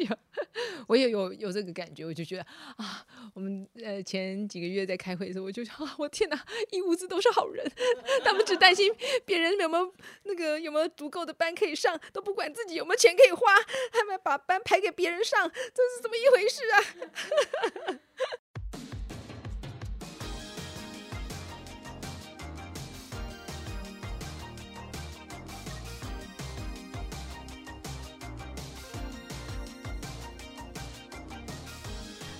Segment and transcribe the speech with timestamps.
[0.00, 0.18] 有，
[0.88, 2.42] 我也有有这个感觉，我就觉得
[2.76, 7.64] 啊，我们呃前几个月在开会的时候，我就想，我天哪，一屋子都是好人，
[8.24, 8.92] 他们只担心
[9.24, 9.92] 别人有没有
[10.24, 13.40] 那个有没有足够的班可以上，都不管自己有没有钱可以花，
[13.92, 17.98] 他们把班排给别人上，这是怎么一回事啊？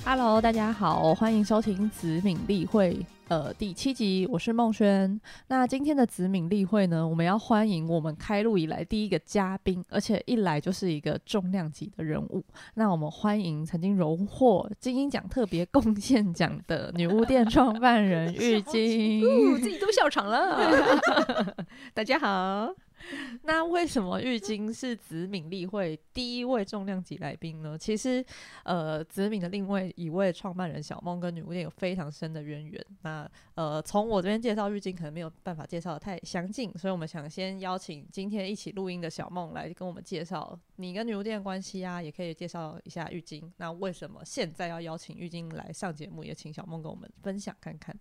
[0.08, 5.20] ？Hello，大家好，欢迎收听子敏例会呃第七集，我是孟轩。
[5.48, 12.42] 那今天的子敏例会呢，我们要欢迎我们开录以来第一个嘉宾，而且一来就是一个重量级的人物。
[12.72, 19.20] 那我们欢迎曾经荣获金鹰奖特别贡献奖的女巫店创办人玉晶，
[19.60, 20.58] 自己都笑场了。
[21.92, 22.87] 大家好。
[23.44, 27.76] 那为什么玉晶是子敏例会第一位重量级来宾呢？
[27.78, 28.24] 其实，
[28.64, 32.84] 呃，子敏的另外一位创办人小梦跟女巫店有非常深的渊源。
[33.02, 43.52] 那呃，从我这边介绍玉晶，可能没有办法介绍的太详尽，所以我们想先邀请今天一起录音的小梦来跟我们介绍你跟女巫店的关系啊，也可以介绍一下玉晶。
[43.58, 46.24] 那为什么现在要邀请玉晶来上节目？
[46.24, 47.96] 也请小梦跟我们分享看看。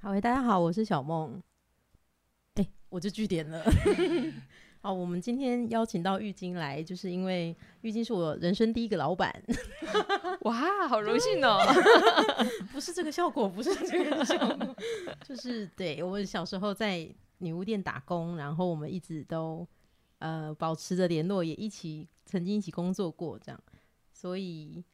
[0.00, 1.53] 好，大家好，我是小梦。
[2.94, 3.60] 哎，我就据点了。
[4.80, 9.34] 好，我们今天邀请到玉晶来，就是因为玉晶是我人生第一个老板。
[10.42, 11.58] 哇，好荣幸哦！
[12.70, 14.76] 不是这个效果，不是这个效果，
[15.24, 19.66] 就是对我小时候在女巫店打工，然后我们一直都
[20.18, 23.60] 呃保持着联络，也一起曾经一起工作过，这样，
[24.12, 24.84] 所以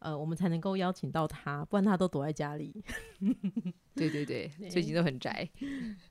[0.00, 2.84] 呃我们才能够邀请到他，不然他都躲在家里。
[3.94, 5.48] 对对对，最近都很宅。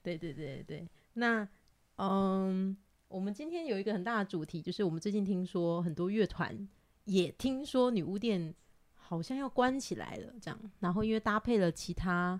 [0.02, 0.88] 对对对对。
[1.18, 1.48] 那，
[1.96, 2.76] 嗯，
[3.08, 6.68] 我们今天有一个很大的主题，就是我们最近听说很多乐团
[7.04, 8.54] 也听说女巫店
[8.94, 10.60] 好像要关起来了，这样。
[10.80, 12.38] 然后因为搭配了其他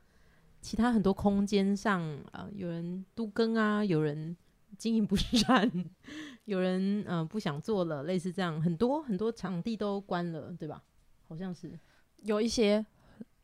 [0.60, 2.02] 其他很多空间上，
[2.32, 4.36] 呃，有人都更啊，有人
[4.76, 5.70] 经营不善，
[6.44, 10.82] 有人嗯不想做了，类似这样，很多很多场地都关了，对吧？
[11.26, 11.78] 好像是
[12.18, 12.84] 有一些。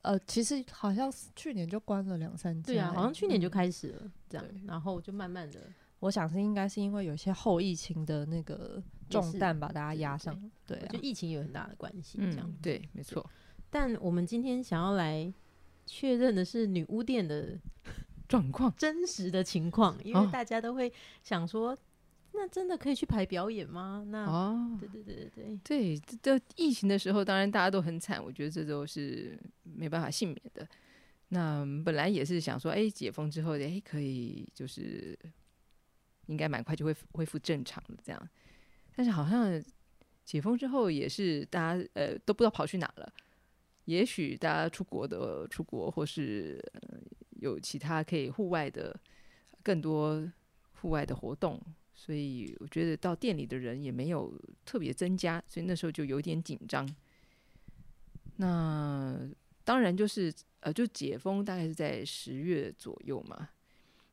[0.03, 5.61] 呃，其实好像去年就关了两三家，对啊，好像去年就开始了这样，然后就慢慢的，
[6.01, 10.37] 我想是应该是因为有些后疫情的那个重担把大家压上，
[10.67, 13.25] 对，就疫情有很大的关系，这样对，没错。
[13.71, 15.33] 但我们今天想要来
[15.87, 17.57] 确认的是女巫店的
[18.29, 20.93] 状况，真实的情况，因为大家都会
[21.23, 21.77] 想说。
[22.35, 24.05] 那真的可以去排表演吗？
[24.09, 30.67] 那哦，对对对对对，对，这疫情的时候，当然大家都很惨，我觉得这都是没办法幸免的。
[31.29, 35.19] 那本来也是想说，哎，解封之后，哎，可以就是
[36.27, 38.29] 应该蛮快就会恢复正常的这样。
[38.95, 39.63] 但是好像
[40.25, 43.13] 解封之后，也是大家呃都不知道跑去哪了。
[43.85, 46.63] 也许大家出国的出国，或是
[47.41, 48.99] 有其他可以户外的
[49.63, 50.31] 更多
[50.81, 51.61] 户外的活动。
[52.05, 56.85] 所以我觉得到店里的人也没有特别增加，所以那时候就有点紧张。
[58.39, 59.31] 那
[59.63, 63.51] 当然就是呃，就解封大概是在十月左右嘛。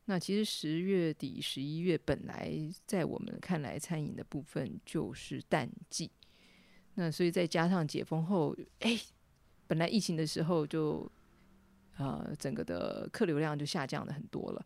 [0.04, 2.52] 那其实十月底、十一月本来
[2.86, 6.08] 在我们看来，餐饮的部分就是淡季。
[6.94, 8.96] 那所以再加上解封后，哎，
[9.66, 11.10] 本来疫情的时候就
[11.96, 14.64] 呃，整个的客流量就下降了很多了。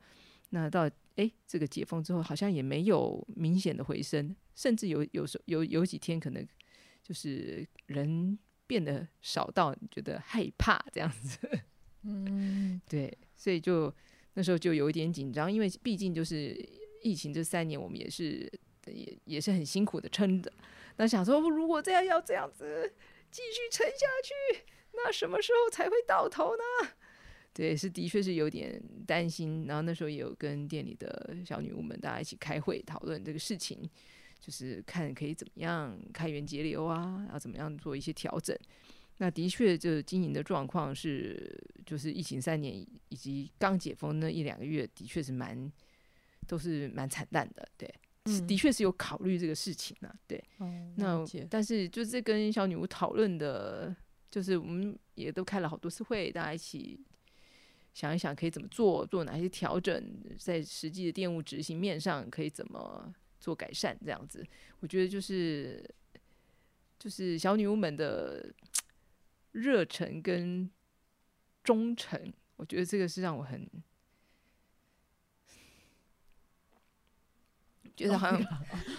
[0.55, 6.47] 那到哎，这个解封之后，好像也没有明显的回升，甚至有有时有有几天可能
[7.03, 11.39] 就是人变得少到觉得害怕这样子。
[12.05, 13.93] 嗯， 对，所以就
[14.35, 16.57] 那时候就有一点紧张，因为毕竟就是
[17.03, 18.49] 疫情这三年，我们也是
[18.87, 20.53] 也也是很辛苦的撑着。
[20.99, 22.95] 那想说，如果这样要这样子
[23.29, 26.91] 继续撑下去，那什么时候才会到头呢？
[27.55, 33.89] 对，是的确是有点担心，然后那时候也有跟店里的小女巫们大家一起开会讨论这个事情，
[34.41, 38.59] 就是看可以怎么样开源节流啊，然后怎么样做一些调整。
[39.19, 41.57] 那的确，就是经营的状况是，
[41.87, 45.73] 就是疫情三年以及刚解封那一两个月，的确是蛮
[46.49, 47.69] 都是蛮惨淡的。
[47.77, 47.89] 对，
[48.49, 50.13] 的确是有考虑这个事情呢。
[50.27, 50.43] 对，
[50.97, 53.95] 那但是就是跟小女巫讨论的，
[54.29, 56.99] 就是我们也都开了好多次会，大家一起。
[57.95, 60.05] 想一想可以怎么做，做哪些调整，
[60.37, 63.97] 在实际的店务执行面上可以怎么做改善？
[64.05, 64.45] 这样子，
[64.81, 65.89] 我觉得就是
[66.99, 68.53] 就是小女巫们的
[69.53, 70.69] 热忱跟
[71.63, 73.65] 忠诚，我觉得这个是让我很
[77.97, 78.37] 觉得好像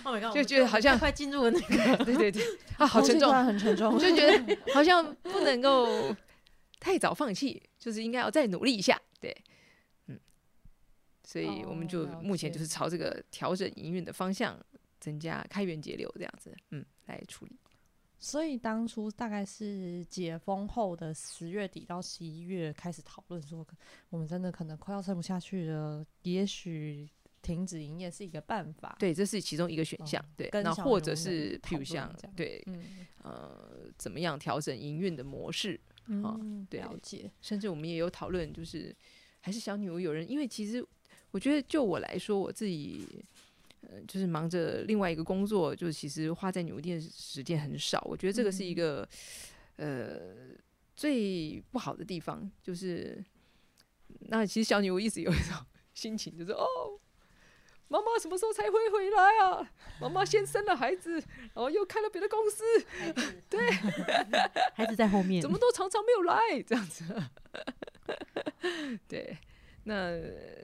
[0.05, 0.33] Oh my god！
[0.33, 2.41] 就觉得好像快进入了那个 对对对
[2.79, 6.15] 啊，好沉重很沉重，就觉得好像不能够
[6.79, 9.31] 太早放弃，就是应该要再努力一下，对，
[10.07, 10.19] 嗯，
[11.23, 14.59] 所以我们就目前就是朝这个调整营运的方向，
[14.99, 17.55] 增加开源节流这样子，嗯，来处理。
[18.17, 23.63] 所以当初大概是解封后的十月底到十一月开始讨论说，
[24.09, 27.07] 我们真的可能快要撑不下去了，也许
[27.43, 37.31] 停止营业是一个办法。，对，这是其中一个选项，哦对，那或者是譬如像对嗯，呃怎么样调整营运的模式，哦嗯，对了解。
[37.41, 38.95] 甚至我们也有讨论，就是
[39.41, 40.85] 还是小女巫有人，因为其实
[41.31, 43.05] 我觉得就我来说，我自己
[43.81, 48.01] 呃就是忙着另外一个工作，就其实花在女巫店时间很少。
[48.09, 49.07] 我觉得这个是一个、
[49.77, 50.53] 呃
[50.95, 53.21] 最不好的地方，就是
[54.29, 55.57] 那其实小女巫一直有一种
[55.93, 56.65] 心情，就是哦。
[57.87, 59.71] 妈妈什么时候才会回来啊？
[60.01, 61.13] 妈妈先生了孩子，
[61.53, 62.63] 然后又开了别的公司，
[63.49, 63.71] 对。
[64.73, 66.61] 孩子在后面，怎么都常常没有来？
[66.63, 67.03] 这样子。
[69.07, 69.37] 对，
[69.83, 70.19] 那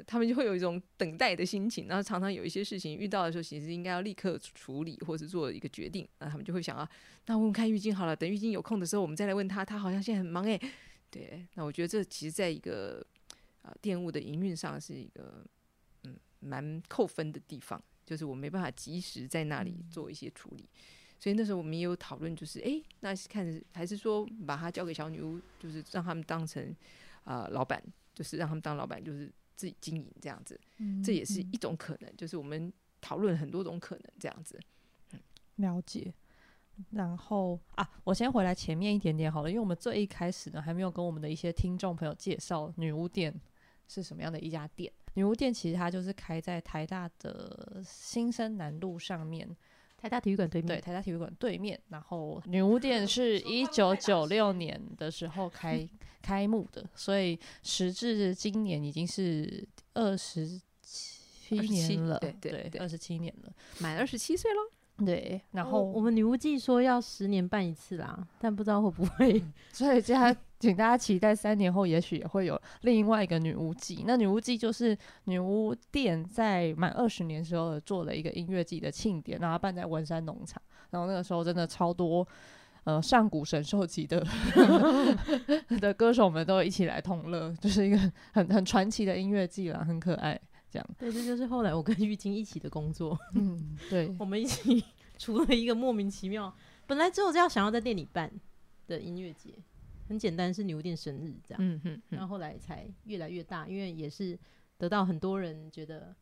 [0.08, 6.90] 他们就会有一种等待的心情，然后常常有一些事情遇到的时候，其实应该要立刻处理或是做一个决定，那他们就会想啊，
[7.28, 10.60] 那问问看玉晶好了，等玉晶有空的时候，我们再来问他，他好像现在很忙诶。
[11.12, 13.06] 对，那我觉得这其实在一个
[13.62, 15.46] 啊电务的营运上是一个嗯
[16.42, 20.68] 蛮扣分的地方，就是我没办法及时在那里做一些处理。
[21.18, 26.76] 所以那时候我们也有讨论，就是诶，那是看还是说把它交给小女巫，就是让他们当成
[27.24, 27.82] 啊、呃老板，
[28.14, 30.60] 就是让他们当老板，就是自己经营这样子，
[31.06, 32.12] 这也是一种可能。
[32.18, 34.60] 就是我们讨论很多种可能这样子。
[35.12, 35.20] 嗯
[35.58, 36.12] 了解。
[36.90, 43.32] 然后啊，我先回来前面一点点好了，因为我们最一开始呢还没有跟我们的一些听众朋友介绍女巫店
[43.88, 44.92] 是什么样的一家店。
[45.14, 49.48] 女巫店其实它就是开在台大的新生南路上面，
[49.98, 51.80] 台大体育馆对面，对，台大体育馆对面。
[51.90, 55.88] 然后女巫店是 一九九六年的时候开
[56.22, 60.48] 开幕的，所以时至今年已经是二十
[60.82, 63.54] 七27年了，对对对二十七年了。
[63.80, 64.60] 满二十七岁喽，
[65.06, 74.04] 对，然然后后我们女巫季说要十年办一次啦，但不知道会不会所以，大家 请大家期待三年后，也许也会有另外一个女巫季。
[74.06, 80.62] 那女巫季就是女巫店在满二十年时候做了一个音乐季的庆典，然后办在文山农场。
[80.92, 82.28] 然后那个时候真的超多，
[82.84, 84.24] 呃，上古神兽级的
[85.82, 87.98] 的歌手们都一起来同乐，就是一个
[88.34, 90.40] 很很传奇的音乐季啦，很可爱。
[90.72, 94.84] 这样，对，这就是后来我跟玉晶一起的工作， 嗯，对，我们一起
[95.20, 96.56] 除了一个莫名其妙，
[96.88, 98.32] 本来只有这样想要在店里办
[98.88, 99.54] 的音乐节，
[100.08, 101.94] 很简单，是女巫店生日这样，嗯哼。
[101.94, 104.40] 嗯，然后后来才越来越大，因为也是
[104.78, 106.16] 得到很多人觉得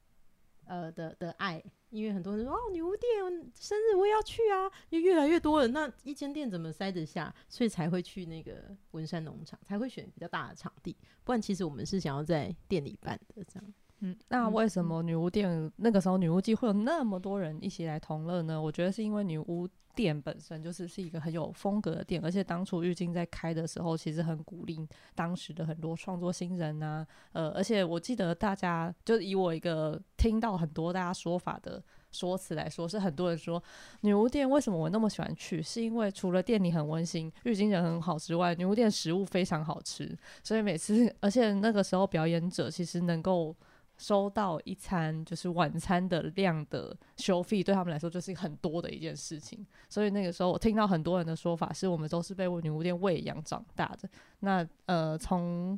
[0.66, 3.10] 呃的的爱，因为很多人说哦女巫店
[3.56, 7.34] 生日我也要去啊，就越来越多人，那一间店怎么塞得下？
[7.48, 13.74] 所以才会去那个文山农场，才会选比较大的场地，不然其实我们是想要在店里办的这样。
[14.01, 18.62] 嗯那为什么女巫店那个时候女巫季会有那么多人一起来同乐呢？
[18.62, 33.62] 我觉得是因为女巫店本身就是是一个很有风格的店，而且当初玉晶在开的时候，其实很鼓励当时的很多创作新人啊，呃，而且我记得大家就以我一个听到很多大家说法的说辞来说，是很多人说
[34.01, 43.53] 女巫店为什么我那么喜欢去，是因为除了店里很温馨，玉晶人很好之外，女巫店食物非常好吃，所以每次而且那个时候表演者其实能够。
[44.00, 49.63] 收到一餐就是晚餐的量的收费，对他们来说就是很多的一件事情。
[49.89, 54.10] 所以那个时候，我听到很多人的说法是，我们都是被女巫店喂养长大的。
[54.39, 55.77] 那呃，从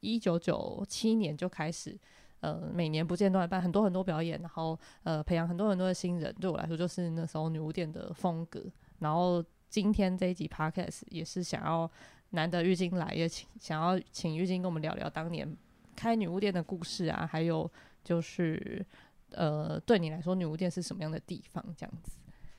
[0.00, 1.94] 一九九七年就开始，
[2.40, 6.34] 呃，每年不间断办很多很多表演，然后呃，培养很多很多的新人。
[6.40, 8.64] 对我来说，就是那时候女巫店的风格。
[9.00, 11.90] 然后今天这一集 podcast 也是想要
[12.30, 15.54] 难得玉晶来，也请想要请玉晶跟我们聊聊当年。
[15.98, 17.68] 开女巫店的故事啊，还有
[18.04, 18.86] 就是
[19.32, 21.64] 呃，对你来说女巫店是什么样的地方？
[21.76, 22.12] 这样子，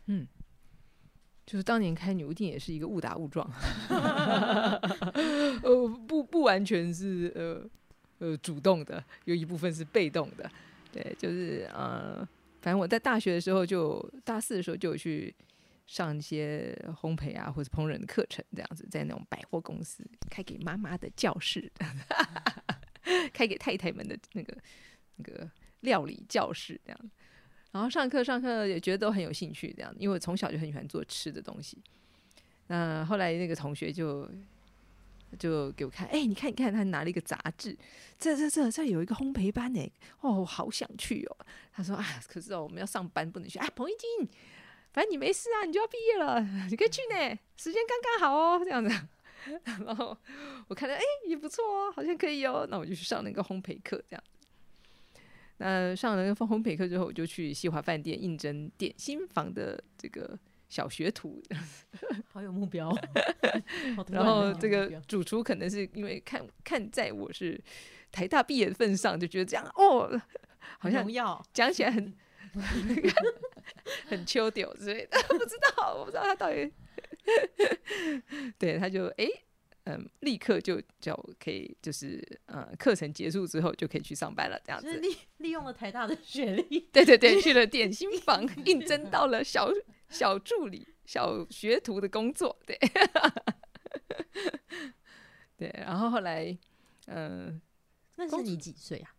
[0.08, 0.28] 嗯
[1.46, 3.50] 就是当年开女巫店也是一个误打误撞，
[5.64, 10.52] 呃，不不完全是呃呃主动的，有一部分是被动的。
[10.92, 12.18] 对，就是呃，
[12.62, 15.34] 反正我在大学的时候就大四的时候就有去
[15.88, 21.72] 上一些烘焙啊或者烹饪的课程，这样子，在那种百货公司开给妈妈的教室，
[23.34, 24.58] 开给太太们的那个
[25.16, 25.50] 那个
[25.82, 27.12] 料理教室这样。
[27.72, 31.78] 然后上课上课也觉得都很有兴趣，这样，因为我从小就很喜欢做吃的东西。
[32.66, 34.28] 那后来那个同学就
[35.38, 37.78] 就给我看，哎、你看，你看，他拿了一个杂志，
[38.18, 41.38] 这这这这有一个烘焙班呢，哦，我好想去哦。
[41.72, 43.60] 他说，啊，可是哦，我们要上班，不能去。
[43.60, 44.28] 哎，彭一金，
[44.92, 48.90] 反正你没事啊，你就要毕业了，你可以去呢，时间刚刚好哦，这样子。
[49.86, 50.18] 然后
[50.68, 54.24] 我看到，哎、也不错哦，好像可以哦，那我就去上那个烘焙课，这样。
[55.58, 61.44] 那上了那个烘焙课之后，我就去西华饭店应征点心房的这个小学徒，
[62.32, 62.96] 好有目标。
[64.10, 67.60] 然后这个主厨可能是因为看看在我是
[68.12, 70.10] 台大毕业的份上，就觉得这样哦，
[70.80, 71.06] 好像，
[71.52, 72.14] 讲起来很
[74.08, 76.72] 很秋丢之类的，不知道，我不知道他到底，
[78.58, 79.28] 对，他就诶，
[79.86, 85.00] 嗯，立刻就叫我可以，就是呃，课程结束之后就可以去上班了，这样子。
[85.00, 89.72] 利利用了台大的学历，对对对，去了点心 房，应征到了小
[90.10, 92.78] 小助理、小学徒的工作，对，
[95.58, 96.58] 对，然后后来，
[97.08, 97.62] 嗯、
[98.16, 99.16] 公那是你几岁啊？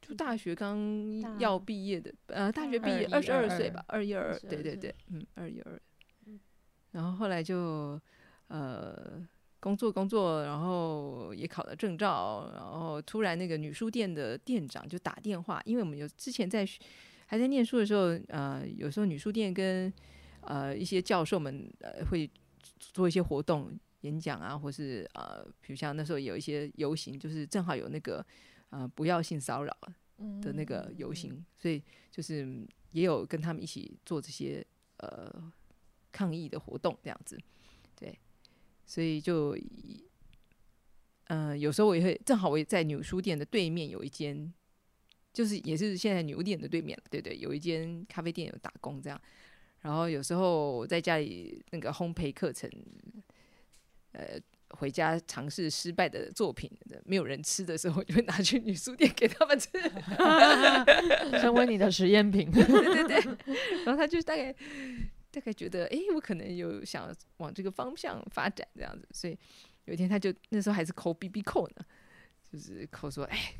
[0.00, 5.80] 就大学刚要毕业的，呃，大学毕业二十二岁吧，二一二，对对对，嗯，二一二，
[6.92, 8.00] 然后后来就
[8.48, 9.20] 呃
[9.60, 16.66] 工作工作，然后也考了证照，然后突然那个女书店的店长就打电话，因为我们有之前在
[17.26, 19.92] 还在念书的时候，呃，有时候女书店跟
[20.42, 22.30] 呃一些教授们呃会
[22.78, 23.76] 做一些活动。
[24.02, 28.26] 演讲啊，或是呃，比如像那时候有一些游行，就是正好有那个
[28.70, 29.72] 呃不要性骚扰
[30.40, 31.80] 的那个游行，所以
[32.10, 35.32] 就是嗯也有跟他们一起做这些呃
[36.12, 37.38] 抗议的活动这样子，
[37.98, 38.16] 对，
[38.86, 40.04] 所以就以
[41.28, 44.52] 呃有时候我也会正好我也在女书店的对面有一间，
[45.32, 49.20] 就是也是现在牛店的对面，对对，有一间咖啡店有打工这样，
[49.80, 52.70] 然后有时候我在家里那个烘焙课程，
[54.12, 54.38] 呃。
[54.76, 56.70] 回家尝试失败的作品，
[57.04, 59.68] 没有人吃的时候，我就会拿去女书店给他们吃。
[61.42, 62.50] 成为你的实验品。
[62.50, 63.54] 对对对，
[63.84, 64.50] 然后他就大概
[65.32, 69.36] 大概觉得，哎、我可能有想往这个方向发展这样子，所以
[69.86, 71.84] 有一天他就那时候还是扣 B B 扣呢，
[72.52, 73.54] 就是扣说，哎、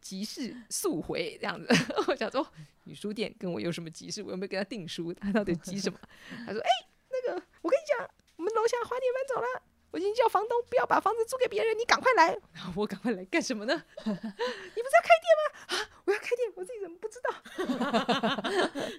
[0.00, 1.66] 急事速回这样子。
[2.06, 2.46] 我想说，
[2.84, 4.22] 女书店跟我有什么急事？
[4.22, 5.12] 我又没跟他订书？
[5.14, 5.98] 他到底急什么？
[6.46, 6.68] 他说，哎、
[7.10, 9.62] 那个我跟你讲，我们楼下花店搬走了。
[9.96, 12.28] 我已经叫房东不要把房子租给别人，你赶快来！
[12.52, 13.72] 然 后我赶快来干什么呢？
[14.04, 15.66] 你不是要开店吗？
[15.68, 15.74] 啊，
[16.04, 17.32] 我要开店，我自己怎么不知道？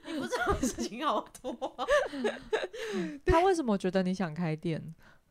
[0.11, 1.85] 你不知道的事情好多啊、
[3.23, 4.83] 他为什么觉得你想开店？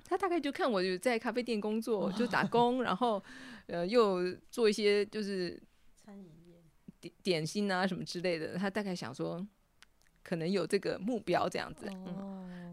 [0.04, 3.20] 他大概就看我有在咖啡店工作，就打工，然后
[3.66, 5.60] 呃又做一些就是
[5.96, 6.62] 餐饮业
[7.00, 8.56] 点点心啊什么之类的。
[8.56, 9.44] 他大概想说，
[10.26, 11.86] 可能有这个目标这样子。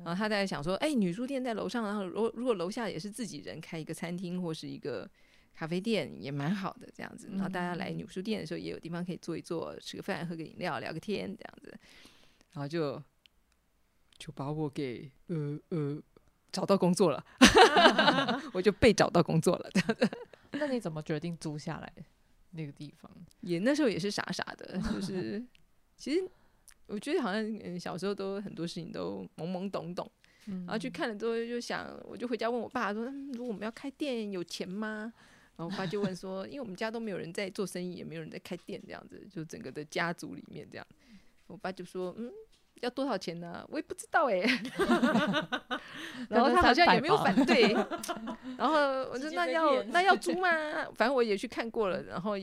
[0.04, 5.08] 然后他在想说，哎、女书店在楼上，然后如果如果楼下也是自己人开一个餐厅或是一个
[5.54, 7.30] 咖啡店，也蛮好的这样子。
[7.32, 11.72] 然后大家来女书店的时候，也有地方可以坐一坐，吃个饭，喝个饮料，聊个天这样子。
[12.54, 13.02] 然后就
[14.18, 16.02] 就把我给呃呃
[16.52, 17.24] 找到工作了，
[18.52, 19.70] 我就被找到工作了。
[19.72, 20.10] 这样子
[20.52, 21.94] 那你怎么决定租下来
[22.52, 23.10] 那个地方？
[23.42, 25.42] 也那时候也是傻傻的，就是
[25.96, 26.30] 其实
[26.94, 30.10] 我觉得好像嗯小时候都很多事情都懵懵懂懂。
[30.46, 35.12] 嗯然后去看了之后就想，我就回家问我爸说，嗯，如果我们要开店，有钱吗？
[35.56, 40.86] 然后我爸就问说，因为我们家都没有人在做生意，也没有人在开店，这样子，就整个的家族里面这样。
[41.48, 42.32] 我爸就说，嗯，
[42.82, 43.66] 要多少钱呢？
[43.70, 44.42] 我也不知道哎、
[46.30, 47.72] 然后他好像也没有反对，
[48.58, 48.76] 然后
[49.12, 50.50] 我说那要那要租吗？
[50.96, 52.36] 反正我也去看过了，然后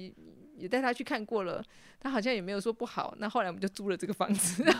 [0.60, 1.64] 也也带他去看过了，
[1.98, 3.14] 他好像也没有说不好。
[3.18, 4.64] 那后来我们就租了这个房子。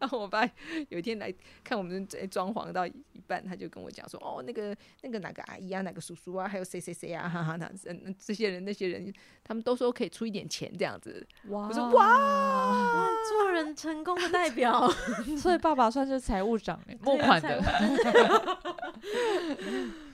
[0.00, 0.48] 然后我爸
[0.90, 2.92] 有一天来看我们在装潢到一
[3.26, 14.88] 半，他就跟我讲说：“哦，那个那个哪个阿姨啊，哪个叔叔啊，还有谁谁谁啊，哈哈，那嗯这些人那些人，他们都说可以出一点钱这样子。”哇我说：“哇，做人成功的代表，
[15.36, 17.58] 所以爸爸算是财务长哎，募款的。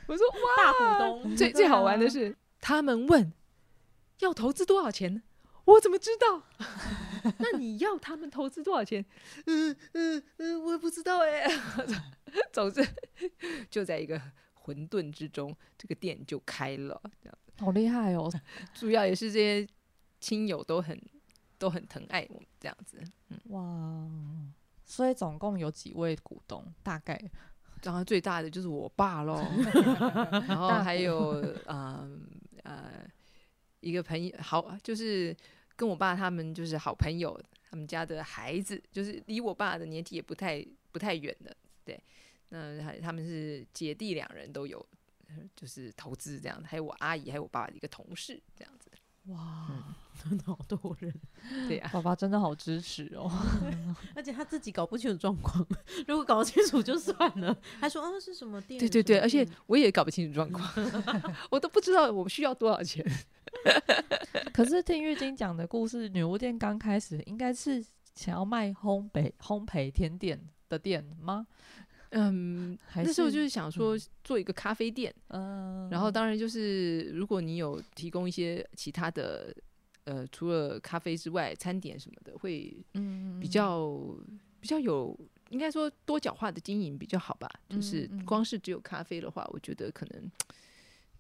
[0.07, 3.31] 我说哇，大股东，最最好玩的是，他们问
[4.21, 5.23] 要投资多少钱，
[5.65, 6.43] 我怎么知道？
[7.39, 9.05] 那你要他们投资多少钱？
[9.47, 11.47] 嗯嗯嗯，我也不知道哎。
[12.53, 12.87] 总之，
[13.71, 14.21] 就在一个
[14.55, 17.01] 混沌之中，这个店就开了。
[17.23, 18.31] 这样，好厉害哦！
[18.75, 19.67] 主要也是这些
[20.21, 21.01] 亲友都很
[21.59, 23.03] 都很疼爱我们这样子。
[23.47, 23.63] 哇，
[24.85, 26.65] 所以总共有几位股东？
[26.83, 27.21] 大概
[27.83, 29.45] 然后最大的就是我爸喽，
[30.49, 31.31] 然后还有
[31.67, 32.09] 呃
[32.63, 32.91] 呃
[33.85, 35.37] 一个朋友，好就是
[35.77, 37.39] 跟我爸他们就是好朋友，
[37.71, 42.03] 他们家的孩子就是离我爸的年纪也不太不太远的，对，
[42.49, 44.85] 那还他们是姐弟两人都有
[45.55, 48.91] 就是投资这样的，还有我阿姨，还有我爸爸的一个同事这样子。
[49.29, 51.11] 哇，真的好多人，
[51.67, 53.31] 对呀、爸爸真的好支持哦。
[54.15, 55.67] 而且他自己搞不清楚状况，
[56.07, 57.57] 如果搞清楚就算了。
[57.81, 58.79] 他说啊是什么店？
[58.79, 60.71] 对对对，而且我也搞不清楚状况，
[61.51, 63.03] 我都不知道我们需要多少钱。
[64.53, 71.47] 可是听玉晶讲的故事，女巫店刚开始应该是想要卖烘焙烘焙甜点的店吗？
[72.11, 79.53] 嗯，还那时候就是是想说做一个咖啡店，嗯，然后当然就是如果你有提供一些其他的，
[80.05, 83.99] 呃，除了咖啡之外，餐点什么的，会嗯比较
[84.61, 85.19] 比较有，
[85.49, 87.51] 应该说多角化的经营比较好吧。
[87.69, 90.31] 就是光是只有咖啡的话，我觉得可能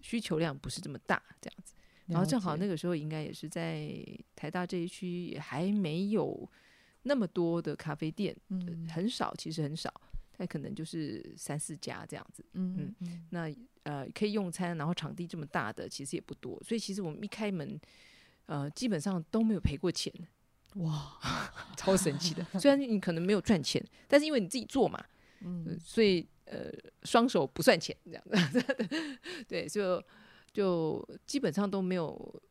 [0.01, 1.75] 需求量不是这么大，这样子。
[2.07, 3.95] 然后正好那个个时候应该也是在
[4.37, 6.49] 台大这一区，也还没有
[7.03, 9.93] 那么多的咖啡店，嗯很少，其实很少，
[10.37, 12.45] 但可能就是三四家这样子。
[12.53, 13.49] 嗯嗯那
[13.85, 17.79] 呃，可以用餐，然后场地这么大的，其实也不多，所以其实我们一开门，
[18.47, 20.13] 呃，基本上都没有赔过钱，
[20.77, 21.19] 哇
[21.77, 22.43] 超神奇的。
[22.59, 24.99] 虽然你可能没有赚钱，但是因为你自己做嘛，
[25.41, 26.71] 呃嗯所以呃，
[27.03, 28.63] 双手不算钱这样子，
[29.49, 30.03] 对，就
[30.55, 32.43] 就基本上都没有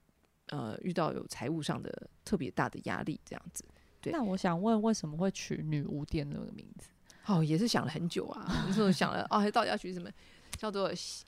[0.50, 1.92] 呃遇到有财务上的
[2.24, 3.66] 特别大的压力这样子。
[4.00, 6.90] 对那我想问，为什么会取女巫店那个名字？
[7.26, 10.12] 哦，也是想了很久啊，那时候想了哦，到底要取什么
[10.58, 11.26] 叫做性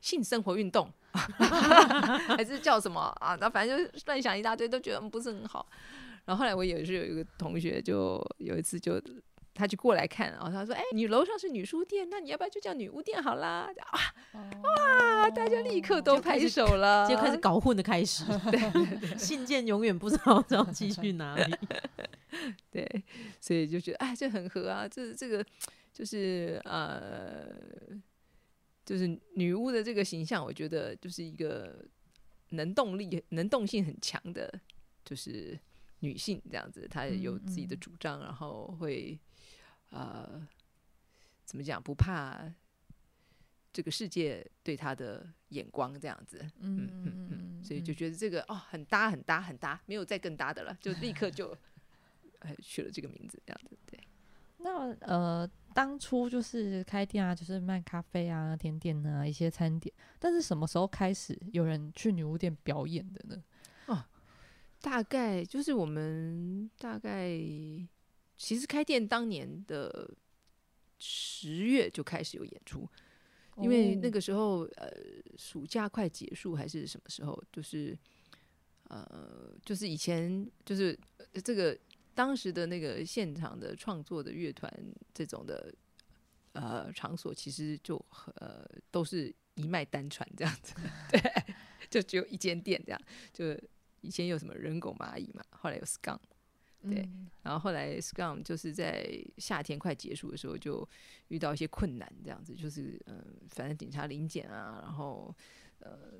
[0.00, 3.36] 性生活运动， 还是叫什么啊？
[3.38, 5.66] 那反正就是乱想一大堆，都觉得不是很好。
[6.24, 8.98] 然后后来我也是有一个同学，就有一次就
[9.54, 18.24] 他就过来看，然后他说：“哎、你楼上是女书店，那你要不要就叫女巫店好啦？”啊，哇，大家立刻都拍手了，就开始搞混的开始。
[18.50, 21.54] 对信件永远不知道要寄去哪里。
[22.68, 23.04] 对，
[23.40, 25.44] 所以就觉得哎，这很合啊，这这个
[25.92, 27.46] 就是呃，
[28.84, 29.06] 就是
[29.36, 31.84] 女巫的这个形象，我觉得就是一个
[32.50, 34.52] 能动力、能动性很强的，
[35.04, 35.56] 就是
[36.00, 39.16] 女性这样子，她有自己的嗯嗯主张，然后会
[39.94, 40.46] 呃，
[41.44, 42.52] 怎么讲，不怕
[43.72, 46.38] 这个世界对他的眼光这样子。
[46.58, 51.56] 嗯嗯嗯，所以就觉得这个哦很搭很搭很搭，没有再更搭的了，就立刻就
[52.40, 53.78] 呃取了这个名字这样子。
[53.86, 53.98] 对，
[54.58, 63.42] 那呃，当初就是开店啊，就是卖咖啡啊、甜点啊一些餐点，但是什么时候开始有人去女巫店表演的呢？
[63.86, 64.04] 哦
[64.80, 67.30] 大概就是我们大概
[68.44, 70.10] 其实开店当年的
[70.98, 72.86] 十月就开始有演出，
[73.56, 74.92] 因为那哦个时候呃
[75.38, 77.98] 暑假快结束还是什么时候，就是
[78.90, 81.74] 呃就是以前就是呃这个
[82.14, 84.70] 当时的那个现场的创作的乐团
[85.14, 85.74] 这种的
[86.52, 87.96] 呃场所，其实就
[88.36, 90.74] 呃都是一脉单传这样子，
[91.10, 91.18] 对，
[91.88, 93.00] 就只有一间店这样，
[93.32, 93.58] 就
[94.02, 96.18] 以前有什么人狗蚂蚁嘛，后来有 Scum。
[96.88, 97.28] 对嗯。
[97.42, 99.06] 然后后来 Scrum 就是在
[99.38, 100.88] 夏天快结束的时候，就
[101.28, 105.34] 遇到一些困难，这样子就是嗯、反正警察临检啊，然后
[105.80, 106.12] 呃，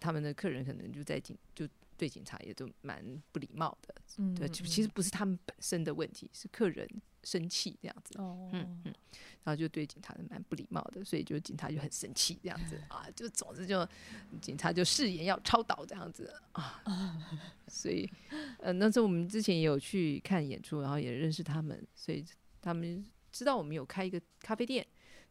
[0.00, 1.68] 他们的客人可能就在警就
[1.98, 6.88] 对警察也都蛮不礼貌的，嗯对，其其实不是他们本身的问题，是客人
[7.24, 8.94] 生气这样子，哦，嗯嗯，
[9.42, 12.80] 然后就对警察蛮不礼貌的，所以就警察就很生气这样子。
[12.88, 13.86] 啊，就总之就
[14.40, 16.32] 警察就誓言要超导这样子。
[16.52, 16.80] 啊，
[17.66, 18.08] 所以
[18.60, 22.24] 呃那时候我们之前也有去看演出，然后也认识他们，所以
[22.62, 24.86] 他们知道我们有开一个咖啡店，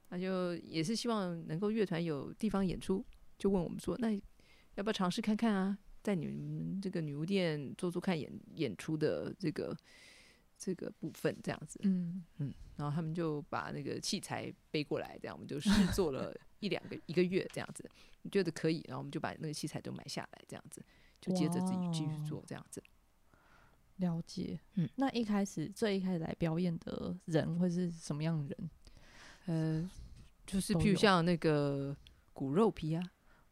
[0.09, 3.05] 那就也是希望能够乐团有地方演出，
[3.39, 4.11] 就问我们说，那
[4.75, 9.75] 要不要尝试看看啊，在你们这个女巫店做做看演演出的这个
[10.57, 17.83] 这个部分这样子，嗯嗯，然后他们就把那个器材背过来，这样我们就试 做了一两个一个月这样子，
[18.21, 20.81] 你觉得可以，然后我们就把那个器材都买下来，这样子
[21.19, 22.81] 就接着自己继续做这样子。
[23.97, 24.57] 了解。
[24.75, 28.69] 嗯，那一开始最一开始来表演的人会是什么样的人？
[29.47, 29.91] 呃，
[30.45, 31.93] 就是譬如像那个
[32.31, 33.03] 骨肉皮啊，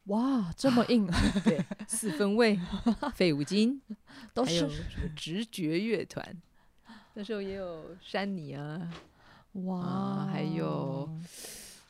[0.05, 1.07] 哇，这么硬，
[1.43, 2.59] 对，四分卫、
[3.15, 3.81] 废五金，
[4.33, 4.67] 都是
[5.15, 6.41] 直觉乐团，
[7.15, 8.93] 那时候也有山泥啊，
[9.53, 11.09] 哇、啊还有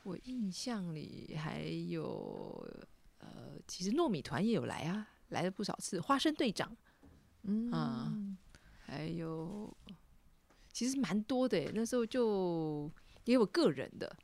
[0.03, 2.65] 我印象里还有
[3.19, 3.27] 呃，
[3.67, 5.99] 其实糯米团也有来啊，来了不少次。
[5.99, 6.75] 花生队长
[7.43, 8.13] 嗯啊
[8.85, 9.75] 还有
[10.71, 12.89] 其实蛮多的，那时候就
[13.25, 14.15] 也有个人的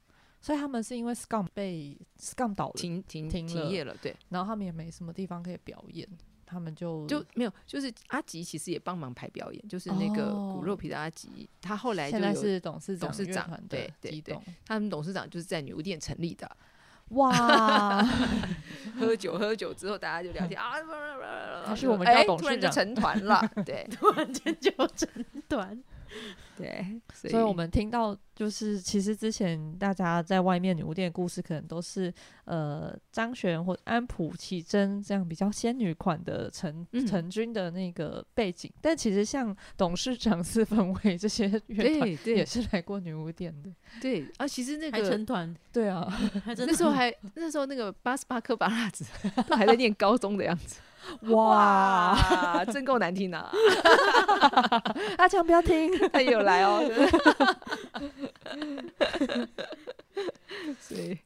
[0.41, 6.07] 所以他们是因为 Scum 被 Scum 倒了，停停停停业了，对，然后他们也没什么地方可以表演，
[6.47, 14.37] 他们就就没有，就是阿吉其实也帮忙排表演，就是那个骨肉哦皮的阿吉，他后来现在是董事长董事长对对对。
[14.65, 16.49] 他们董事长就是在女巫店成立的，
[17.09, 18.03] 哇，
[18.99, 20.73] 喝酒喝酒之后，大家就聊天 啊，
[21.65, 23.87] 他是我们哎家董突然就事长成团了，对。
[23.91, 25.07] 突然间就成
[25.47, 25.83] 团，
[26.57, 32.13] 对，所所以我们听到就是，其实之前大家在外面女巫店的故事，可能都是
[32.45, 37.07] 呃张悬或安普奇珍这样比较仙女款的成嗯。
[37.07, 43.69] 成军的那个背景，但其实像董事长四分卫这些乐团对对也是来过女巫店的。
[43.99, 46.07] 对啊，其实那还个成团，对啊，
[46.45, 49.03] 那时候还那时候那个八十八颗巴辣子
[49.47, 50.79] 都还在念高中的样子，
[51.33, 53.51] 哇，真够难听啊！
[55.17, 56.83] 阿强不要听， 他也有来哦，
[60.79, 61.17] 所以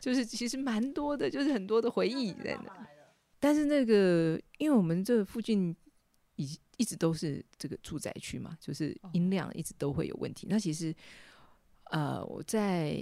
[0.00, 2.72] 就是其实蛮多的，就是很多的回忆在那。
[3.40, 5.74] 但是那个，因为我们这附近
[6.36, 10.46] 一一直都是这个住宅区嘛，就是音量一直都会有问题。
[10.50, 10.94] 那其实，
[11.90, 12.96] 呃，我在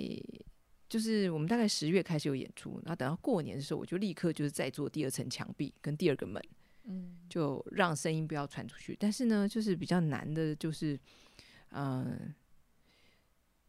[0.89, 6.43] 就是我们大概十月开始有演出，然后等到过年的时候，我就立刻就是再做第二层墙壁跟第二个门，
[6.85, 8.97] 嗯，就让声音不要传出去。
[8.99, 10.99] 但是呢，就是比较难的，就是
[11.71, 12.35] 嗯、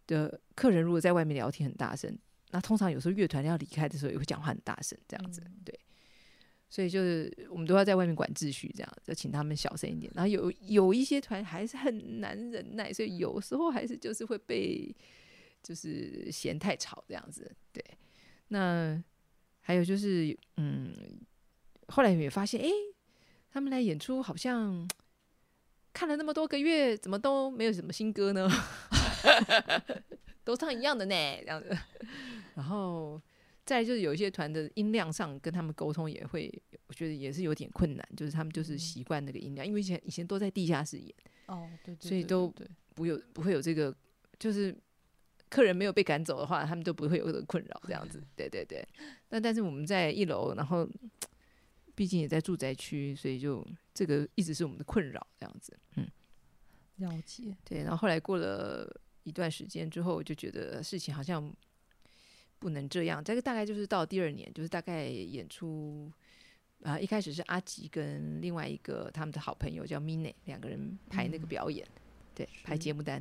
[0.05, 2.17] 的客人如果在外面聊天很大声，
[2.51, 5.79] 那通常有时候乐团要离开的时候也会讲话很大声，这样子，嗯对。
[6.69, 10.11] 所以就是我们都要在外面管秩序，这样就请他们小声一点。
[10.13, 14.93] 然后有有一些团还是很难忍耐，所以有时候还是就是会被
[15.67, 17.53] 就是嫌太吵这样子。
[17.73, 17.83] 对，
[18.47, 19.03] 那
[19.59, 20.93] 还有就是嗯，
[21.89, 22.71] 后来也发现，诶，
[23.51, 24.87] 他们来演出好像
[25.91, 28.49] 看了那么多个月，怎么都没有什么新歌呢？
[30.45, 31.77] 都唱一样的呢，这样子。
[32.55, 33.21] 然后
[33.65, 36.49] 再就是有一些团的音量上跟他们沟通也会，
[36.87, 41.13] 我觉得也是有点困难，就是他们就是习惯那个音量，因为以前以前都在地下室演，
[41.47, 42.53] 哦，对对，对所以都
[42.95, 43.93] 不有不会有这个，
[44.39, 44.73] 就是
[45.49, 48.23] 客人没有被赶走的话，他们都不会有这个困扰，这样子。
[48.35, 48.85] 对对对。
[49.29, 50.87] 那但是我们在一楼，然后
[51.95, 55.77] 毕竟也在住宅区，所以就这个一直是我们的困扰，这样子。
[55.95, 56.07] 嗯，
[56.97, 57.83] 了解，对。
[57.83, 58.89] 然后后来过了
[59.23, 61.53] 一段时间之后，我就觉得事情好像
[62.59, 63.23] 不能这样。
[63.23, 66.11] 这个大概就是到第二年，就是大概演出。
[66.83, 71.83] 啊，一开始是阿吉跟另外一个他们的好朋友叫 Mine 两个人排那个嗯表演，
[72.35, 73.19] 对，排节目单，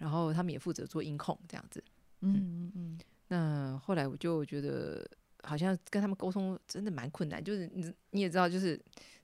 [0.00, 1.82] 然后他们也负责做音控这样子。
[2.22, 5.08] 嗯嗯嗯，那后来我就觉得，
[5.42, 8.80] 好像跟他们沟通真的蛮困难，就是你你也知道，就是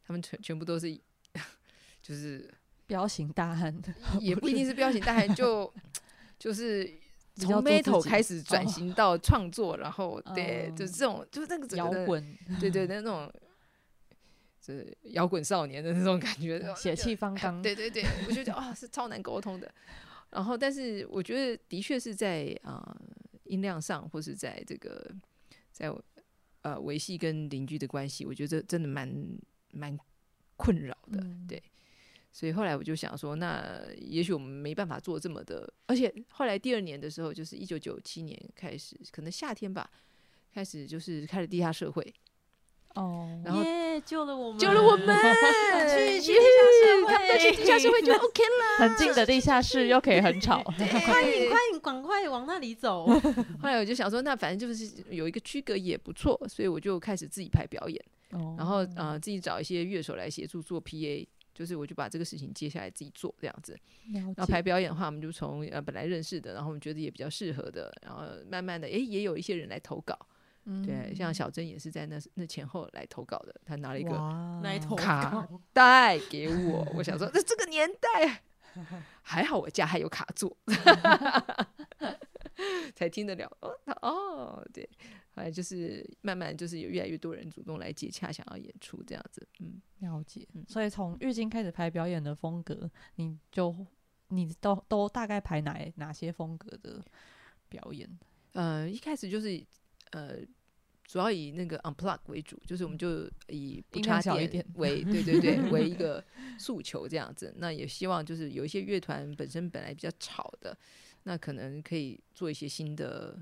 [0.07, 0.97] 他们全全部都是，
[2.01, 2.49] 就是
[2.87, 3.75] 彪形大汉，
[4.21, 5.73] 也不一定是彪形大汉，就
[6.39, 6.89] 就是
[7.37, 13.33] 从 metal 开始转哦型到创作，然后对，嗯就是这种就是那个摇，滚，对对那种。
[14.59, 19.73] 是摇滚少年的那种感觉，血气方刚，对对对，我就觉得啊、是超难沟通的。
[20.37, 22.97] 然后，但是我觉得的确是在啊、呃
[23.45, 25.11] 音量上，或是在这个
[25.73, 25.91] 在
[26.61, 29.09] 呃维系跟邻居的关系，我觉得这真的蛮
[29.73, 29.99] 蛮
[30.57, 31.19] 困扰的。
[31.23, 31.63] 嗯对，
[32.31, 39.91] 所以后来我就想说，那也许我们没办法做这么的，而且后来第二年的时候，就是一九九七年开始，可能夏天吧，
[40.53, 42.15] 开始就是开了地下社会，
[42.97, 45.07] 哦，然后耶救了我们，救了我们，
[45.89, 47.13] 去去耶地下社会。
[47.13, 48.79] 他们去地下社会就 OK 了。
[48.79, 53.07] 很近的地下室又可以很吵， 快点快点赶快往那里走，
[53.61, 58.55] 后来我就想说，那反正就是有一个区隔也不错，所以我就开始自己排表演，哦。
[58.59, 63.79] 然后呃自己找一些乐手来协助做 PA，就是我就把这个事情接下来自己做这样子。
[64.13, 70.19] 然后排表演的话，我们就从呃本来认识的，然后我们觉得也比较适合的，然后慢慢的，诶也有一些人来投稿，
[70.85, 74.11] 对，像小珍也是在那那前后来投稿的，他拿了一个
[74.97, 78.43] 卡带给我，我想说， 那这个年代
[79.23, 80.57] 还好我家还有卡座，
[82.97, 83.49] 才听得了。
[83.61, 84.89] 哦，他哦，对，
[85.37, 90.65] 后来就是慢慢就是有越来越多人主动来接洽，想要演出这样子，嗯，了解嗯。
[90.67, 93.73] 所以从浴巾开始排表演的风格，你就
[94.29, 97.01] 你都都大概排哪哪些风格的
[97.69, 98.19] 表演？
[98.53, 99.65] 呃，一开始就是
[100.11, 100.39] 呃。
[101.07, 106.23] 主要以那个 unplug 为主，就是我们就以不音插电为对对对为一个
[106.59, 107.55] 诉求这样子。
[107.59, 110.77] 那也希望就是有一些乐团本身本来比较吵的，
[111.23, 113.39] 那可能可以做一些新的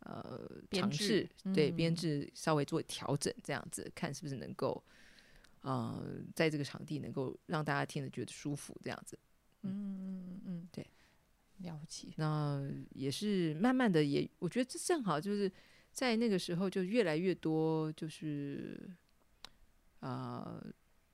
[0.00, 4.82] 呃尝试，对嗯编制稍微做调整，这样子看是不是能够
[5.60, 6.02] 呃
[6.34, 9.18] 在这个场地能够让大家听得觉得舒服，这样子。
[9.62, 10.86] 嗯嗯嗯，对，
[11.58, 12.08] 了解。
[12.16, 15.52] 那也是慢慢的也，我觉得这正好就是
[15.92, 18.90] 在那个时候就越来越多，就是
[20.00, 20.66] 啊、呃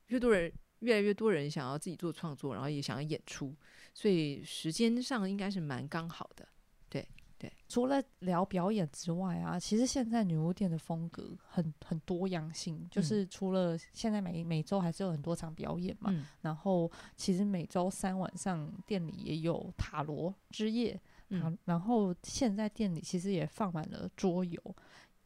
[0.08, 3.52] 越多人越来越多人想要自己做创作，然后也想要演出，
[3.92, 6.46] 所以时间上应该是蛮刚好的。
[6.88, 7.04] 对
[7.38, 24.60] 对，除了聊表演之外啊，其实现在女巫店的风格很很多样性，就是除了现在每每周还是有很多场表演嘛，嗯然后其实每周三晚上店里也有塔罗之夜，嗯然然后现在店里其实也放满了桌游。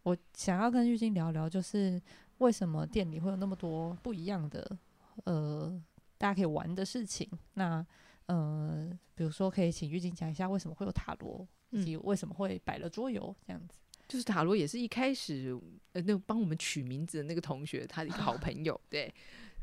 [0.02, 2.00] 我想要跟玉晶聊聊，就是
[2.38, 4.78] 为什么店里会有那么多不一样的
[5.24, 5.82] 呃
[6.16, 7.28] 大家可以玩的事情。
[7.54, 7.84] 那
[8.26, 13.78] 呃，比如说可以请玉晶讲一下为什么会有塔罗，以及为什么会摆了桌游这样子。
[14.08, 15.56] 就是塔罗也是一开始
[15.92, 19.12] 呃，那个帮我们取名字的那个同学，他的一个好朋友，对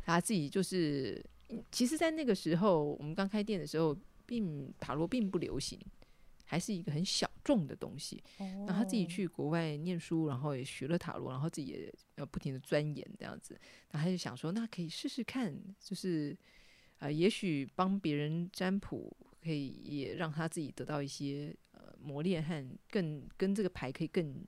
[0.01, 5.79] 他自己就是，嗯其实，在那个时候我们刚开店的时候，并塔罗并不流行，
[6.47, 8.23] 还是一个很小众的东西。
[8.39, 13.53] 然后他自己去国外念书，然后也学了塔罗，然后自己也呃不停的钻研这样子，
[13.91, 16.35] 然后他就想说，那可以试试看，就是
[16.97, 24.43] 呃，也许帮别人占卜，可以也让他自己得到一些呃磨练和更跟这个牌可以更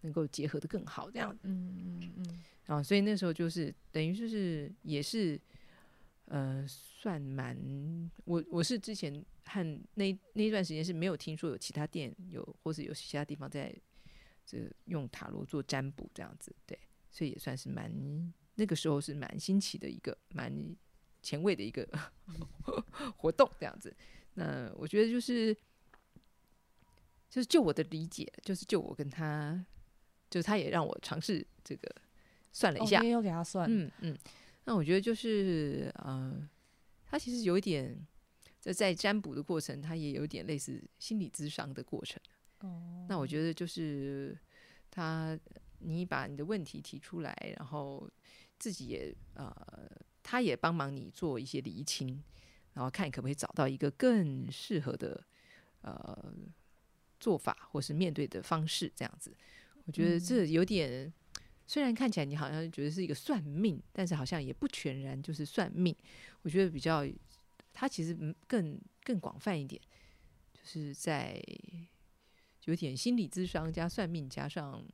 [0.00, 1.36] 能够结合的更好这样。
[1.42, 5.40] 嗯嗯嗯啊，所以那时候就是等于就是也是，
[6.26, 7.56] 呃，算蛮
[8.24, 13.74] 我我是之前和那那一段时间是没有听说有其他店有或是有其他地方在
[14.44, 16.78] 这用塔罗做占卜这样子，对，
[17.10, 17.92] 所以也算是蛮
[18.56, 20.52] 那个时候是蛮新奇的一个蛮
[21.22, 21.86] 前卫的一个
[23.16, 23.94] 活动这样子。
[24.34, 25.54] 那我觉得就是
[27.30, 29.64] 就是就我的理解，就是就我跟他，
[30.30, 31.94] 就是他也让我尝试这个
[32.52, 34.18] 算了一下，哦也有给他算，嗯嗯，
[34.66, 36.46] 那我觉得就是呃，
[37.06, 37.96] 他其实有一点，
[38.60, 42.20] 在在占卜的过程，他也有点类似心理咨商的过程。
[42.58, 44.36] 哦，那我觉得就是
[44.90, 45.38] 他，
[45.78, 48.10] 你把你的问题提出来，然后
[48.58, 49.54] 自己也呃，
[50.22, 52.20] 他也帮忙你做一些厘清，
[52.74, 55.22] 然后看可不可以找到一个更适合的
[55.82, 56.34] 呃
[57.20, 59.32] 做法，或是面对的方式，这样子。
[59.84, 61.12] 我觉得这有点，
[61.66, 65.94] 虽然看起来你好像觉得是一个算命，但是好像也不全然就是算命。
[66.42, 67.04] 我觉得比较，
[67.72, 69.80] 它其实嗯更更广泛一点，
[70.54, 71.42] 就是在
[72.64, 74.84] 有点心理智商加算命，加上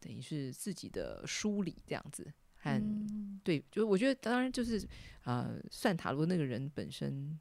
[0.00, 4.84] 等于是自己的梳理这样子，和、嗯对，就我觉得当然就是
[5.24, 7.38] 呃，算塔罗那个人本身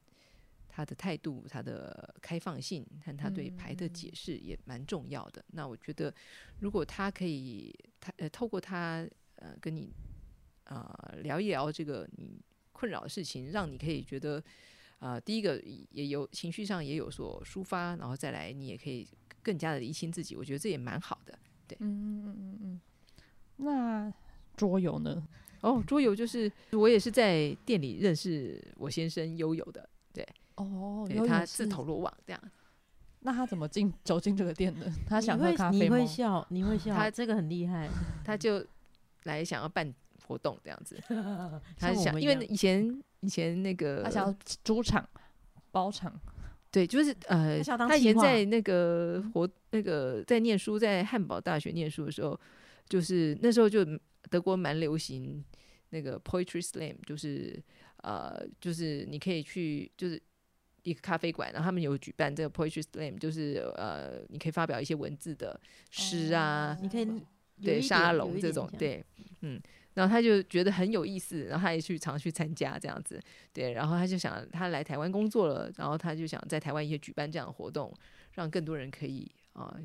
[0.76, 5.44] 他的态度、他的开放性和他对牌的解释也蛮重要的。
[5.54, 6.14] 那我觉得
[6.60, 9.08] 如果他可以，他呃透过他
[9.38, 9.94] 呃跟你
[10.66, 12.42] 啊、呃聊一聊这个你
[12.74, 14.44] 困扰的事情，让你可以觉得。
[15.00, 15.62] 啊，第一个
[15.92, 19.06] 也有情绪上也有所抒发，然后再来你也可以
[19.44, 21.38] 更加的理清自己，我觉得这也蛮好的。
[21.68, 22.82] 对嗯嗯嗯嗯嗯，
[23.58, 24.14] 那
[24.56, 25.28] 桌游呢？
[25.62, 29.88] 哦，桌游就是我也是在店里认识我先生悠悠的，
[30.56, 32.42] 哦，他自投罗网这样。
[33.22, 34.92] 那他怎么进走进这个店的？
[35.08, 35.98] 他想喝咖啡吗？
[35.98, 37.90] 会笑，你会笑，他这个很厉害。
[38.24, 38.64] 他就
[39.24, 39.92] 来想要办
[40.28, 40.96] 活动这样子，
[41.78, 45.08] 他想因为以前以前那个他想要租场
[45.72, 46.14] 包场，
[46.70, 52.40] 对，就是呃，他以前在那个活那个在念书，在汉堡大学念书的时候，
[52.88, 53.84] 就是那时候就
[54.30, 55.44] 德国蛮流行
[55.90, 57.60] 那个 poetry slam，就是
[58.04, 60.22] 呃，就是你可以去就是
[60.86, 67.08] 一个咖啡馆，然后他们有举办这个 poetry slam，就是呃，你可以发表一些文字的诗啊，你可以
[67.62, 69.04] 对沙龙这种，对，
[69.42, 69.60] 嗯，
[69.96, 73.20] 然后他就觉得很有意思，然后他也去常去参加这样子，
[73.52, 77.92] 对，然后他就想他来台湾工作了，然后他就想在台湾也举办这样的活动，
[78.34, 79.76] 让更多人可以啊、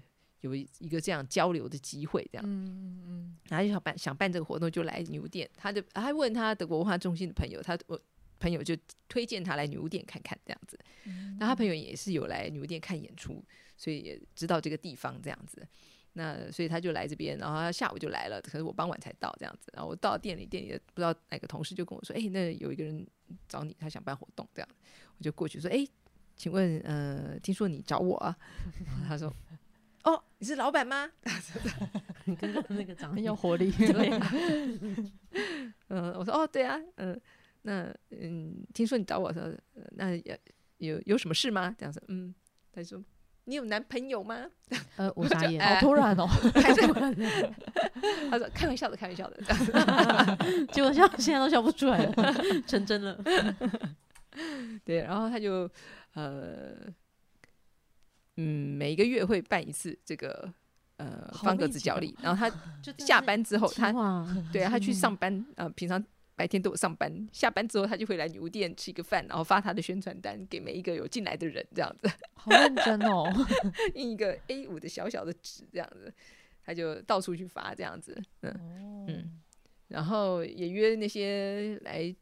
[0.42, 3.02] 有一一个这样交流的机会，这样，嗯。
[3.06, 8.00] 嗯然后他就想办想办这个活动，就来牛店，他就他问他德国文化中心的朋友，他我
[8.40, 8.76] 朋友就
[9.09, 13.44] 推荐他来女巫店看看这样子，嗯那他朋友也是有来女巫店看演出，
[13.76, 15.64] 所以也知道这个地方这样子。
[16.14, 19.70] 那所以他就来这边，然后他下午就来了，可是我傍晚才到这样子。
[19.74, 23.07] 然后我到店里，店里的不知道哪个同事就跟我说：“哎、那有一个人
[23.48, 24.68] 找你，他想办活动这样。”
[25.16, 25.87] 我就过去说：“哎、
[26.35, 28.37] 请问呃，听说你找我啊？”
[29.07, 29.33] 他说
[30.03, 31.09] ：“哦，你是老板吗？”
[32.26, 33.70] 跟刚刚那个长很有活力。
[33.79, 34.11] 对
[35.88, 37.18] 嗯，我说哦，对啊，嗯，
[37.62, 40.36] 那嗯，听说你找我说，呃那有
[40.78, 41.74] 有有什么事吗？
[41.78, 42.34] 这样子，嗯，
[42.72, 43.02] 他说
[43.44, 44.46] 你有男朋友吗？
[44.96, 46.80] 呃，我傻眼，好突然哦，还是
[48.30, 52.34] 他说开玩笑的，开玩笑的，这样子，结果笑现在都笑不出来了，
[52.66, 53.18] 成真了。
[54.84, 55.68] 对，然后他就
[56.14, 56.76] 呃，
[58.36, 60.50] 嗯，每一个月会办一次这个
[60.96, 62.54] 呃方格子角力，然后他
[62.98, 63.92] 下班之后，他
[64.52, 66.02] 对啊，他去上班，呃，平常
[66.40, 73.31] 白天都有上班，下班之后他就会来女巫店吃一个饭，然后发他的宣传单给每一个有进来的人，这样子好认真哦。
[73.94, 76.11] 印一个 A 五的小小的纸，这样子，
[76.64, 78.50] 他就到处去发这样子，嗯。
[78.53, 79.40] 哦嗯
[79.88, 82.16] 然后也约那些来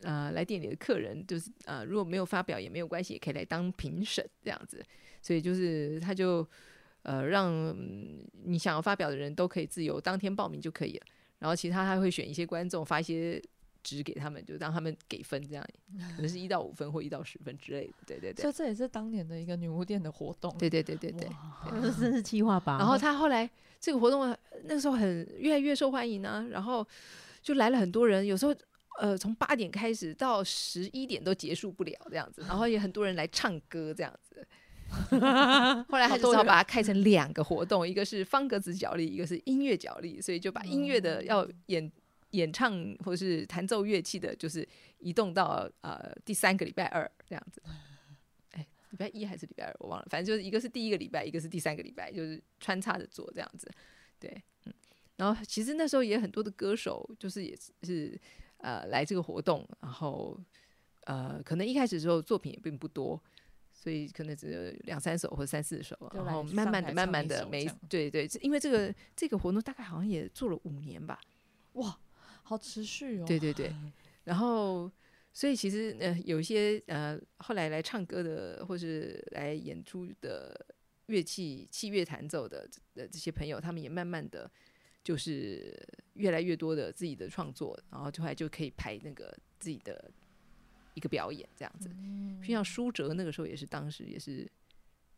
[0.00, 4.82] 呃来店里的客人，就是呃如果没有发表也没有关系，也可以来当评审这样子。
[5.20, 6.48] 所以就是他就
[7.02, 11.06] 呃让、嗯你想要发表的人都可以自由当天报名就可以了。
[11.42, 13.42] 然后其他他会选一些观众发一些
[13.82, 15.66] 纸给他们，就让他们给分这样，
[16.14, 17.94] 可能是一到五分或一到十分之类的。
[18.06, 20.56] 对对对所以这也是当年的一个女巫店的活动。
[20.56, 21.28] 对对对对对。
[21.28, 22.78] 哇这真是计划吧？
[22.78, 23.50] 然后他后来
[23.80, 26.86] 这个活动呃那个时候很越来越受欢迎呢、然后
[27.42, 28.54] 就来了很多人，有时候
[29.00, 34.46] 呃从八点开始到十一点都结束不了这样子，然后也很多人来唱歌这样子。
[35.88, 41.90] 后来他就只好把它开成两个活动，一个是方格子角力，一个是音乐角力，所以就把音乐的要演
[42.30, 42.72] 演唱
[43.04, 44.66] 或是弹奏乐器的，就是
[44.98, 47.62] 移动到呃第三个礼拜二这样子。
[48.52, 53.70] 哎，礼拜一还是礼拜二我忘了，反正就是一个是第一个礼拜，一个是第三个礼拜，就是穿插着做这样子。
[54.18, 54.72] 对，嗯，
[55.16, 58.18] 然后其实那时候也很多的歌手，就是也是
[58.58, 60.38] 呃来这个活动，然后
[61.04, 63.22] 呃可能一开始的时候作品也并不多，
[63.82, 71.18] 所以可能只有两三首或三四首，然后慢慢的、慢慢的，每对对，因为这个这个活动大概好像也做了五年吧，
[71.72, 71.98] 哇，
[72.44, 73.24] 好持续哦。
[73.26, 73.74] 对对对，
[74.22, 74.88] 然后
[75.32, 80.54] 所以其实呃有一些呃后来来唱歌的或是来演出的
[81.06, 84.48] 乐器器乐弹奏的的这些朋友，他们也慢慢的
[85.02, 85.76] 就是
[86.12, 90.08] 越来越多的自己的创作，然后就后来就可以排那个自己的
[90.94, 91.88] 一个表演这样子。
[92.40, 94.50] 就像舒哲那个时候也是当时也是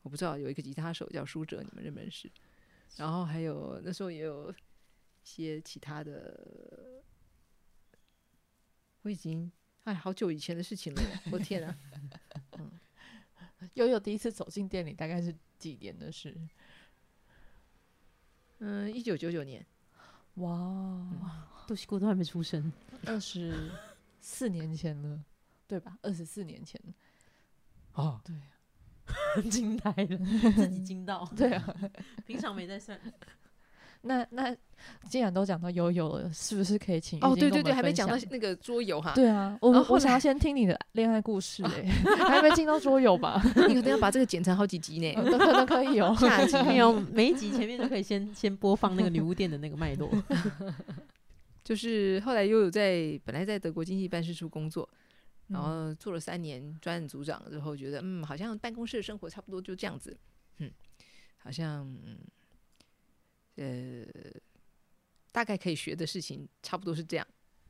[0.03, 2.31] 我不知道有一个吉他手叫舒哲，你们认不认识？
[2.97, 4.55] 然后还有那时候也有一
[5.25, 7.03] 些其他的，
[9.03, 9.51] 我已经
[9.85, 11.01] 哎好久以前的事情了，
[11.33, 11.77] 我天啊！
[13.75, 16.37] 悠悠第一次走进店里大概是几年的事？
[18.59, 19.67] 嗯，一九九九年，
[20.35, 22.71] 哇，杜西姑都还没出生，
[23.07, 23.73] 二十
[24.21, 25.25] 四年前了，
[25.67, 25.97] 对吧？
[26.03, 26.81] 二十四年前，
[27.95, 30.19] 哦，对 惊呆了，
[30.57, 31.75] 自己惊到， 对啊。
[32.27, 32.99] 平常没在算。
[34.07, 34.55] 那那
[35.09, 41.85] 既然都讲到悠悠了，是不是可以请哦，对对对，还没讲到那个桌游哈，对啊，我然后后来我想要先听你的恋爱故事哎、
[42.29, 43.41] 还没进到桌游吧？
[43.67, 45.15] 你可能要把这个剪成好几集呢。
[45.31, 46.15] 都可都可以哦。
[46.21, 50.11] 下集没有，每一集前面都可以先先播放那个女巫店的那个脉络。
[51.63, 54.87] 就是后来悠悠在本来在德国经济办事处工作，
[55.49, 55.63] 然嗯。
[55.63, 60.17] 后做了三年专案组长之后，觉得嗯，好像办公室的生活差不多就这样子，
[60.59, 60.71] 嗯，
[61.39, 62.19] 好像嗯，
[63.57, 64.41] 呃，
[65.33, 67.27] 大概可以学的事情差不多是这样，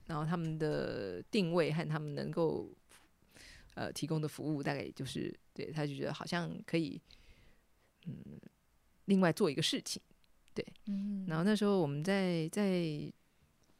[0.06, 2.70] 然后他们的定位和他们能够
[3.74, 7.00] 呃提供的服务，大概就是对，他就觉得好像可以
[8.06, 8.40] 嗯，
[9.06, 10.00] 另外做一个事情。
[10.86, 11.24] 嗯。
[11.26, 13.12] 然后那时候我们在在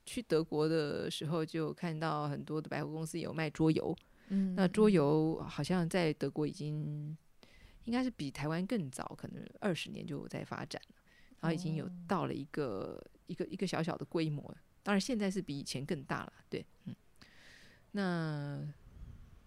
[0.05, 3.97] 去德国的时候，就看到很多的百货公司有卖桌游。
[4.29, 7.17] 嗯那桌游好像在德国已经
[7.85, 10.95] 应该是比台湾更早，可能二十年就有在发展了，
[11.41, 14.43] 然后已经有哦到了一个一个一个小小的规模。
[14.83, 16.95] 当然现在是比以前更大了，对，嗯。
[17.93, 18.67] 那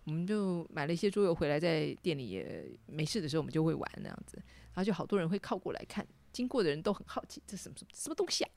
[0.05, 8.51] 我们就买了一些桌游回来，在店里也没事的时候，我们就会玩那样子，然后就好多人会靠过来看，经过的人都很好奇，这什么什么什么东西啊？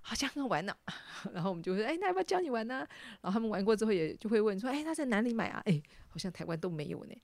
[0.00, 0.74] 好像很好玩呢、
[1.34, 2.86] 然后我们就会说，哎，那要不要教你玩呢、
[3.20, 5.62] 然后他们玩过之后，也就会问说，哎，那在哪里买啊？
[5.66, 7.14] 哎，好像台湾都没有呢。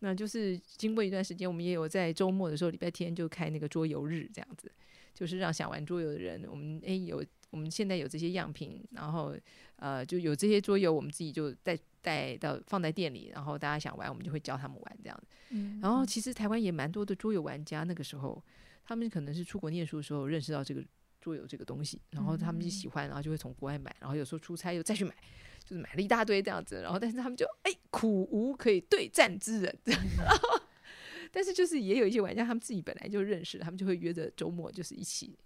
[0.00, 4.70] 那就是经过一段时间，我们也有在周末的时候，礼拜天就开那个桌游日，这样子，
[5.12, 9.34] 就是让想玩桌游的人，我们哎有我们现在有这些样品，然后
[9.76, 15.26] 呃就有这些桌游，我们自己就带带到放在店里，然后大家想玩，我们就会教他们玩这样子。
[15.50, 18.40] 嗯然后其实台湾也蛮多的桌游玩家，那个时候
[18.84, 20.80] 他们可能是出国念书的时候认识到这个
[21.20, 25.14] 桌游这个东西，然后他们就喜欢，然后就会从国外买，然后有时候出差又再去买，
[25.64, 29.78] 就是买了一大堆这样子，然后但是他们就哎苦无可以对战之人，
[31.32, 35.38] 但是就是也有一些玩家他们自己本来就认识，他们就会约着周末就是一起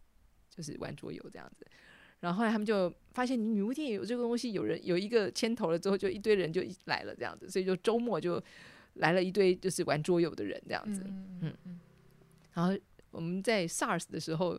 [0.49, 1.67] 就是玩桌游这样子。
[2.21, 8.41] 然后后来他们就发现你女巫店有这个东西，有人有一个牵头了之后，就一堆人就一来了这样子，所以就周末就
[8.95, 11.03] 来了一堆就是玩桌游的人这样子。
[11.05, 11.81] 嗯嗯
[12.53, 12.79] 然后
[13.11, 14.57] 我们在 SARS 的时候，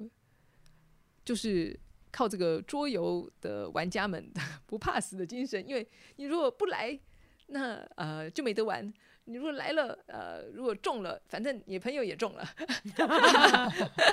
[1.23, 1.79] 就是
[2.11, 4.31] 靠这个桌游的玩家们
[4.65, 6.99] 不怕死的精神，因为你如果不来，
[7.47, 8.91] 那呃就没得玩；
[9.25, 12.45] 你如果来了，呃如果中了，反正你朋友也中了，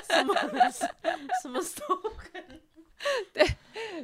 [0.09, 0.33] 什么
[1.41, 2.59] 什么 slogan？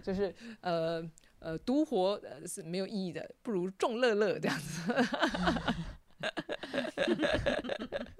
[0.03, 1.03] 就是呃
[1.39, 4.93] 呃独活呃是没有意义的，不如众乐乐这样子。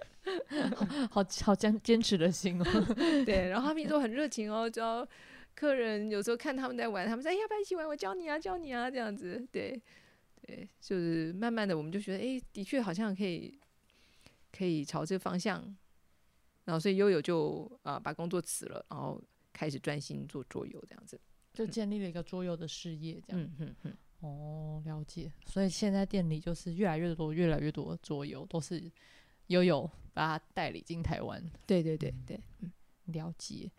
[1.10, 2.66] 好好坚坚持的心哦。
[3.26, 5.08] 对，然后他们都很热情哦，教
[5.56, 7.88] 客人有时候看他们在玩，他们说哎要不要一起玩？
[7.88, 9.46] 我教你啊，教你啊，这样子。
[9.52, 9.82] 对，
[10.46, 13.58] 对，就是慢慢的我们就觉得，哎，的确好像可以，
[14.52, 15.76] 可以朝这个方向。
[16.66, 19.22] 然后所以悠悠就啊把工作辞了，然后
[19.54, 21.20] 开始专心做桌游这样子，
[21.54, 23.42] 就建立了一个桌游的事业，这样。
[23.42, 23.98] 嗯嗯嗯。
[24.20, 25.32] 哦，了解。
[25.46, 28.84] 所以现在店里就是越来越多、越来越多桌游都是
[29.48, 31.40] 悠悠把它代理进台湾。
[31.68, 32.72] 对对对对，嗯，
[33.06, 33.72] 了解。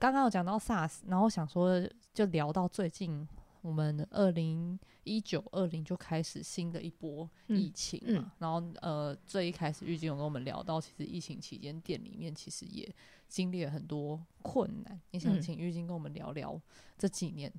[0.00, 3.26] 刚刚有讲到 SARS，然后想说就聊到最近，
[3.60, 8.32] 我们二零一九二零就开始新的一波疫情嘛。
[8.38, 12.92] 然后呃，最一开始玉金有跟我们聊到，其实疫情期间店里面其实也
[13.28, 15.00] 经历了很多困难。
[15.12, 16.60] 你想请玉金跟我们聊聊
[16.98, 17.52] 这几年？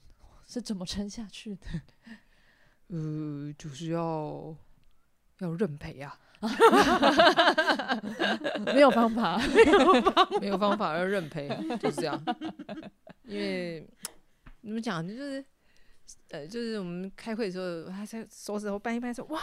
[0.45, 1.67] 是怎么撑下去的？
[2.91, 4.53] 呃，就是要
[5.39, 6.19] 要认赔啊，
[8.73, 11.47] 没有方法，没有方没有方法要认赔，
[11.79, 12.21] 就是这样。
[13.23, 13.87] 因为
[14.61, 15.43] 怎么讲，就是
[16.29, 19.39] 呃，就是我们开会的时候，他在手指头掰一掰说：“哇，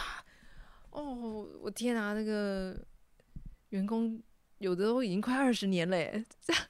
[0.91, 2.77] 哦，我天啊，那个
[3.69, 4.21] 员工
[4.59, 5.97] 有的都已经快二十年了，
[6.41, 6.61] 这 样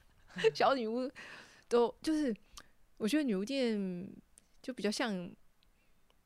[0.54, 1.10] 小女巫
[1.68, 2.34] 都就是
[2.98, 4.08] 我觉得女巫店。”
[4.62, 5.32] 就比较像，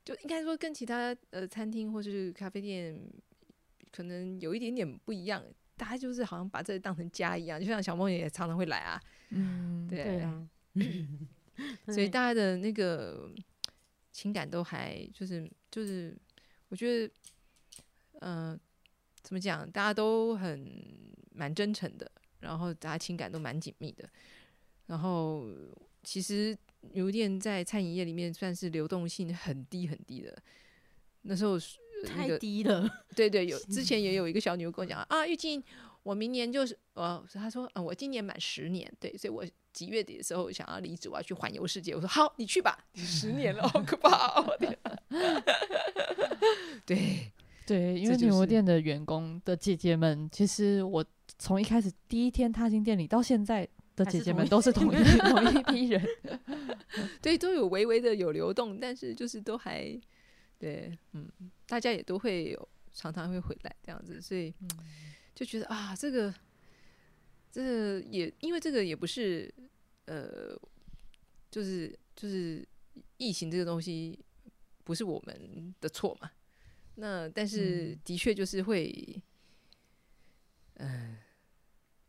[0.04, 3.00] 就应该说跟其他呃餐厅或者是咖啡店
[3.96, 5.42] 可能有一点点不一样，
[5.78, 10.20] 大家就是好像把这当成家一样，就像小梦也常常会来啊，嗯，对。
[10.20, 10.50] 啊，
[11.88, 13.32] 所以大家的那个
[14.12, 16.18] 情感都还就是就是，
[16.70, 17.14] 我觉得，
[18.22, 18.60] 嗯，
[19.22, 20.68] 怎么讲，大家都很
[21.32, 24.10] 蛮真诚的，然后大家情感都蛮紧密的，
[24.88, 25.46] 然后
[26.04, 26.58] 其实。
[26.92, 30.38] 牛店在餐饮业里面算是流动性很低很低的，
[31.22, 31.58] 那时候
[32.08, 32.90] 太低了。
[33.16, 35.64] 对对，有之前也 有一个小牛跟我讲啊，玉静，
[36.04, 41.94] 我明年就是呃，她说啊，我今年满十年，对，所以我几月底的时候想要离职，我要去环游世界。
[41.94, 44.58] 我说好，你去吧，十年了，好可怕哦。
[46.86, 47.32] 对
[47.66, 51.04] 对， 因为牛店的员工的姐姐们，其实我
[51.40, 53.68] 从一开始第一天踏进店里到现在。
[53.96, 54.96] 的姐姐们都是同一
[55.30, 56.04] 同一批人，
[57.22, 59.96] 对，都有微微的有流动，但是就是都还
[60.58, 61.30] 对，嗯，
[61.68, 64.54] 大家也都会有常常会回来这样子，所以
[65.36, 66.34] 就觉得啊，这个
[67.52, 69.54] 这也因为这个也不是
[70.06, 70.58] 呃，
[71.52, 72.68] 就是就是
[73.18, 74.18] 疫情这个东西
[74.84, 76.32] 不是我们的错嘛，
[76.96, 79.22] 那但是的确就是会，
[80.76, 81.18] 嗯，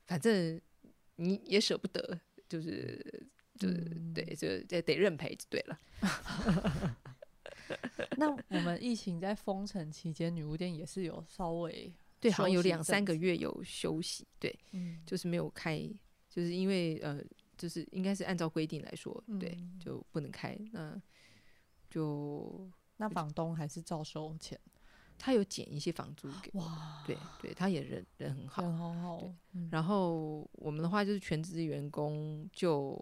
[0.06, 0.60] 反正。
[1.16, 3.76] 你也舍不得，就是就是
[4.12, 5.80] 对，就得得认赔就对了。
[8.16, 14.58] 那我们疫情在封城期间，女巫店也是有稍微 对，好像有两三个月有休息，对，
[15.06, 15.78] 就是没有开，
[16.28, 17.20] 就是因为呃，
[17.56, 21.00] 就是应该是按照规定来说，对，就不能开，那
[21.90, 24.58] 就那房东还是照收钱。
[25.16, 26.68] 他有减一些房租给我，
[27.06, 29.34] 对对，他也人人很好，人好好。
[29.70, 33.00] 然后我们的话就是全职员工就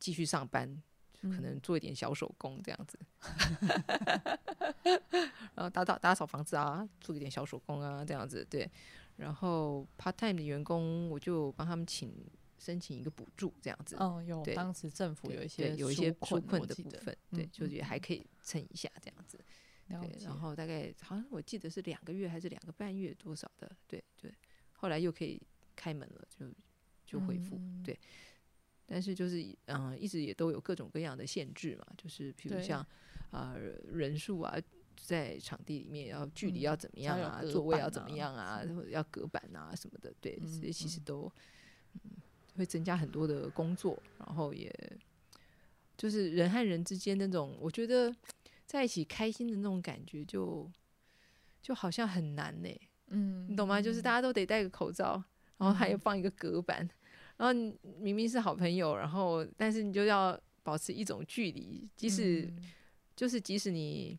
[0.00, 0.82] 继续上班，
[1.30, 2.98] 可能做一点小手工这样子，
[5.54, 8.70] 然后打扫打扫房子啊，做一点小手工啊这样子，对。
[9.16, 12.12] 然后 part time 的员工我就帮他们请
[12.58, 19.42] 申请一个补助这样子，哦，有当时政府有一些有一些纾困的部分，对，就是也还可以撑一下这样子。
[19.88, 24.30] 对，然后大概好像我记得是两个月还是两个半月多少的，对对，
[24.72, 25.40] 后来又可以
[25.74, 26.46] 开门了，就
[27.06, 27.98] 就恢复，对。
[28.86, 32.86] 但是就是嗯，一直也都有各种各样的限制嘛，就是比如像
[33.30, 33.54] 啊
[33.92, 34.56] 人数啊，
[34.96, 41.30] 在场地里面要距离要怎么样啊，座位要怎么样啊，或者要隔板啊什么的，对，所以其实都
[41.94, 42.00] 嗯
[42.56, 44.72] 会增加很多的工作，然后也
[45.96, 48.14] 就是人和人之间那种，我觉得。
[48.68, 50.68] 在一起开心的那种感觉，就
[51.62, 52.80] 就好像很难呢。
[53.06, 53.80] 嗯，你懂吗？
[53.80, 55.22] 就是大家都得戴个口罩，
[55.56, 56.86] 然后还要放一个隔板，
[57.36, 57.52] 然后
[57.98, 62.48] 明明是好朋友，然后但是你就要保持一种距离，即使
[63.14, 64.18] 就是即使你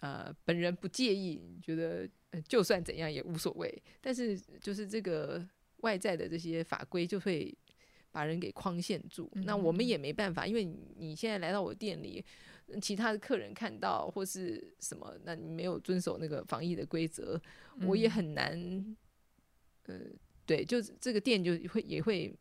[0.00, 2.08] 呃本人不介意，觉得
[2.46, 5.46] 就算怎样也无所谓，但是就是这个
[5.78, 7.56] 外在的这些法规就会
[8.10, 9.30] 把人给框限住。
[9.44, 10.64] 那我们也没办法，因为
[10.96, 12.24] 你现在来到我店里。
[12.80, 17.38] 其他的客人看到或是什么，那你没有遵守那个防疫的规则，
[17.82, 18.96] 我也很难。
[19.84, 20.00] 呃，
[20.46, 22.34] 对，就这个店就会也会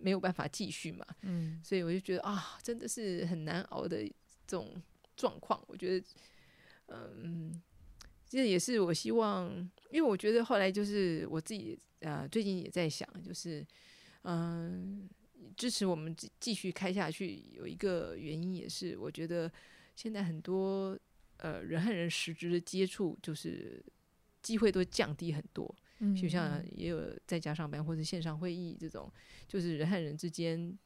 [0.00, 1.04] 没有办法继续嘛。
[1.22, 4.02] 嗯，所以我就觉得啊，真的是很难熬的
[4.46, 4.82] 这种
[5.16, 6.06] 状况，我觉得，
[6.88, 7.52] 嗯，
[8.26, 9.50] 这也是我希望，
[9.90, 13.66] 因为我觉得后来就是我自己呃最近也在想，就是
[14.22, 15.08] 嗯、
[15.56, 19.50] 支持我们继继续开下去，有一个原因也是我觉得
[19.96, 20.98] 现在很多
[21.36, 23.84] 呃人和人实质的接触，就是
[24.40, 25.74] 机会都降低很多。
[26.00, 29.10] 嗯就像也有在家上班或者线上会议这种，
[29.46, 30.76] 就是人和人之间，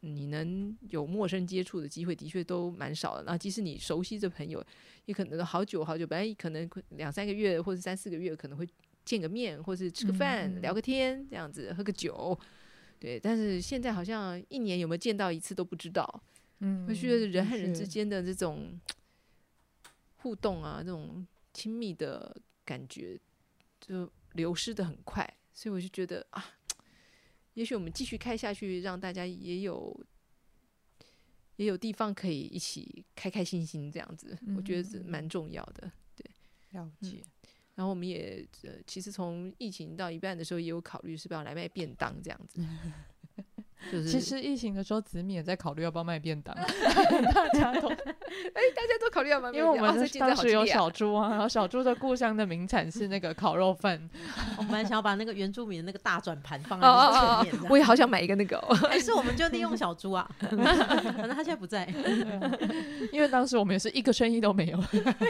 [0.00, 3.24] 你能有陌生接触的机会，的确都蛮少的。
[3.24, 4.64] 然后即使你熟悉的朋友，
[5.06, 8.68] 也可能好久好久，本来可能两三个月或者三四个月可能会
[9.04, 12.38] 见个面，或是吃个饭、聊个天这样子，喝个酒。
[13.00, 16.22] 对，但是现在好像一年有没有见到一次都不知道。
[16.60, 18.78] 嗯我觉得人和人之间的这种
[20.16, 23.16] 互动啊，这种亲密的感觉，
[23.80, 26.42] 就流失的很快，所以我就觉得啊，
[27.54, 30.06] 也许我们继续开下去，让大家也有
[31.56, 35.90] 也有地方可以一起开开心心这样子，我觉得是蛮重要的。
[36.14, 36.24] 对
[36.70, 37.22] 了解。
[37.74, 42.60] 然后我们也呃，其实从疫情到一半的时候，也有考虑是不是要来卖便当这样子。
[43.90, 46.54] 就是其实疫情的时候，子米也在考虑要不要卖便当，
[47.34, 54.00] 大家都 哎大家都考虑要卖便当，因为我们当时有小猪啊，然后小猪的故乡的名产是那个烤肉饭，
[54.58, 58.74] 我们想要把那个原住民的那个大转盘放哦在哦哦那前面，哦，我也好想买一个那个、哦。
[58.88, 60.50] 还是我们就利用小猪啊，反
[61.22, 61.86] 正他现在不在，
[63.12, 64.78] 因为当时我们也是一个生意都没有。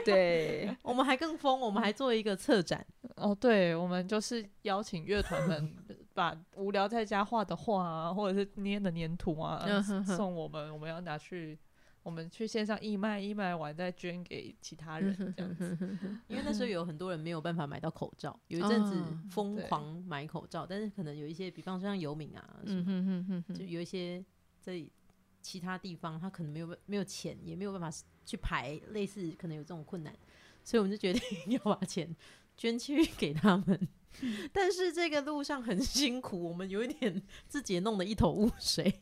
[0.05, 2.85] 对，我们还更疯，我们还做一个策展，
[3.17, 5.73] 哦，对，我们就是邀请乐团们
[6.19, 9.64] 把无聊在家画的画啊，或者是捏的粘土啊
[10.05, 11.57] 送我们，我们要拿去。
[12.05, 15.77] 我们去线上义卖，义卖完再捐给其他人，这样子。
[16.27, 18.95] 因为那时候有很多人没有办法买到口罩，有一阵子
[19.31, 24.25] 疯狂买口罩，但是可能有一些，比方说像游民啊，嗯哼哼哼哼就有一些
[24.59, 24.83] 在
[25.43, 27.91] 其他地方，他可能没有没有钱，也没有办法
[28.25, 30.14] 去排，类似可能有这种困难，
[30.64, 31.21] 所以我们就决定
[31.53, 32.16] 要把钱
[32.57, 33.89] 捐去给他们。
[34.53, 38.93] 但是这个路上很辛苦，我们有一点自己也弄得一头雾水。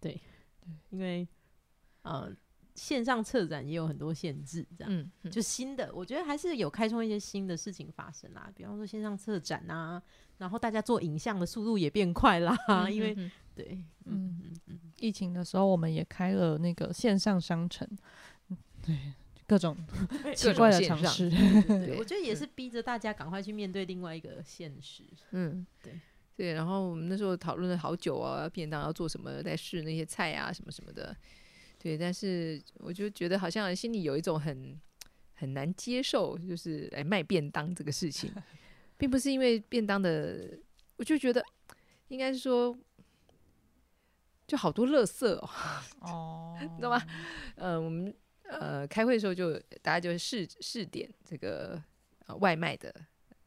[0.00, 0.20] 对，
[0.90, 1.26] 因为
[2.02, 2.34] 呃
[2.74, 4.92] 线上策展也有很多限制，这样。
[4.92, 5.30] 嗯，嗯。
[5.30, 10.02] 就新的，我觉得还是有开创一些新的事情发生啦，比方说线上策展啊，
[10.38, 12.56] 然后大家做影像的速度也变快啦，
[12.90, 14.40] 因为嗯对，嗯。
[14.42, 14.80] 嗯嗯。
[14.98, 17.88] 疫情的时候，我们也开了那个线上商城，
[18.48, 18.96] 嗯对
[19.46, 19.76] 各种
[20.34, 21.24] 奇怪的尝试。
[21.98, 25.02] 我觉得也是逼着大家赶快去面对另外一个现实。
[25.32, 25.92] 嗯，对
[26.36, 26.52] 对。
[26.54, 31.14] 然后我们那时候讨论了好久啊，便当要做什么，在试那些菜啊什么什么的。
[31.78, 34.80] 对，但是我就觉得好像心里有一种很
[35.34, 38.32] 很难接受，就是来卖便当这个事情，
[38.96, 40.56] 并不是因为便当的，
[40.96, 41.44] 我就觉得
[42.06, 42.76] 应该是说，
[44.46, 45.50] 就好多垃圾哦。
[46.00, 47.02] 哦， 你知道吗？
[47.56, 48.14] 呃，我们
[48.60, 51.82] 呃开会的时候就大家就试试点这个
[52.26, 52.94] 呃外卖的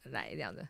[0.04, 0.68] 来这样的，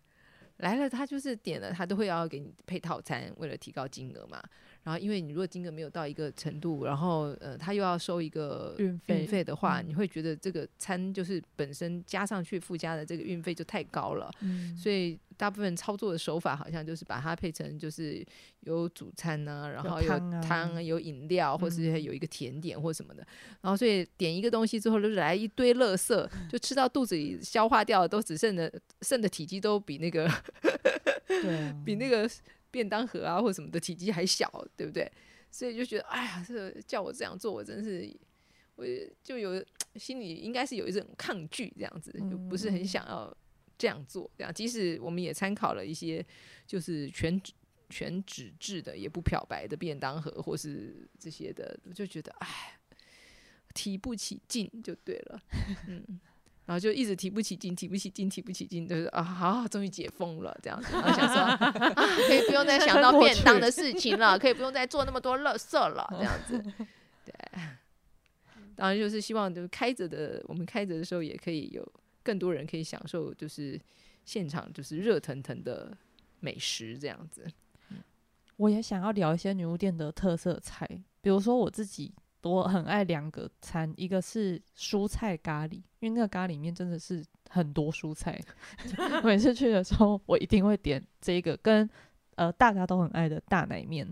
[0.58, 4.42] 来了他就是点了，他都会要给你配套餐，为了提高金额嘛。
[4.84, 14.32] 然后因为你如果金额没有到一个程度，然后呃他又要收一个运费的话，嗯你会觉得这个餐就是本身加上去附加的这个运费就太高了。
[14.42, 18.26] 嗯所以大部分操作的手法好像就是把它配成就是
[18.62, 20.08] 有主餐呢、然后有
[20.42, 23.26] 汤啊、有饮料，或是嗯有一个甜点或什么的。
[23.62, 28.72] 然后所以点一个东西之后，就是来一堆垃圾，就吃到肚子里消化掉，都只剩的
[29.02, 30.30] 剩的体积都比那个
[31.28, 32.30] 对啊，比那个
[32.72, 35.12] 便当盒啊或什么的体积还小，对不对？
[35.52, 38.14] 所以就觉得，哎呀，这叫我这样做，我真是，
[38.76, 38.86] 我
[39.24, 39.64] 就有
[39.96, 43.34] 心里应该是有一种抗拒，这样子，就不是很嗯想要
[43.78, 44.30] 这样做。
[44.38, 46.26] 这样，即使我们也参考了一些
[46.66, 47.54] 就是全纸
[47.90, 52.80] 全纸质的，也不漂白的便当盒，或是这些的，我就觉得，哎，
[53.74, 55.40] 提不起劲就对了，
[55.88, 56.20] 嗯。
[56.66, 60.94] 然后就一直提不起劲，提不起劲，提不起劲，就是啊，好，终于解封了这样子。
[60.94, 61.72] 然后想说 啊，
[62.28, 66.58] 可以不用再想到便当的事情了，可以不用再做那么多垃圾了，这样子。
[67.24, 67.34] 对，
[68.76, 71.88] 当然就是希望就是开着的，我们开着的时候也可以有
[72.26, 73.80] 更多人可以享受，就是
[74.26, 75.96] 现场就是热腾腾的
[76.40, 77.46] 美食这样子。
[78.58, 80.88] 我也想要聊一些女巫店的特色菜，
[81.22, 88.42] 比如说我自己我很爱两个餐，一个是蔬菜咖喱，因为那个咖喱里面真的是很多蔬菜。
[89.24, 91.90] 每次去的时候，我一定会点这个跟
[92.36, 94.08] 呃大家都很爱的大奶面，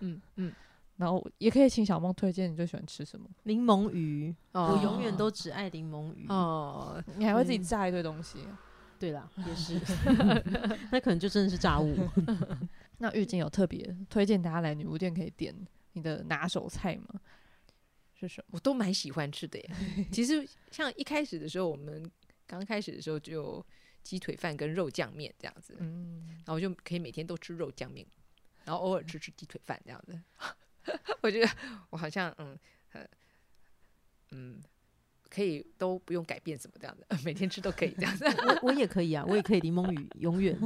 [0.00, 0.52] 嗯嗯，
[0.96, 3.28] 然后也可以请小梦推荐你最喜欢吃什么。
[3.44, 6.26] 柠檬鱼，哦我永远都只爱柠檬鱼。
[6.28, 8.38] 哦，你还会自己嗯炸一堆东西。
[8.98, 9.78] 对啦，也是
[10.92, 11.96] 那可能就真的是炸物。
[12.98, 15.54] 那玉晶有特别推荐大家来女巫店可以点
[15.92, 17.20] 你的拿手菜吗？
[18.14, 18.50] 是什么？
[18.52, 19.70] 我都蛮喜欢吃的耶。
[20.12, 22.08] 其实像一开始的时候，我们
[22.46, 23.62] 刚开始的时候就
[24.04, 28.06] 鸡腿饭跟肉酱面这样子，嗯，然后我就可以每天都吃肉酱面，
[28.64, 30.18] 然后偶尔吃吃鸡腿饭这样子。
[31.22, 31.48] 我觉得
[31.90, 32.58] 我好像嗯
[32.92, 33.06] 呃
[34.30, 34.60] 嗯
[35.28, 38.24] 可以都不用改变什么这样的， 每天吃都可以这样子。
[38.24, 40.56] 我我也可以啊，我也可以柠檬鱼永远。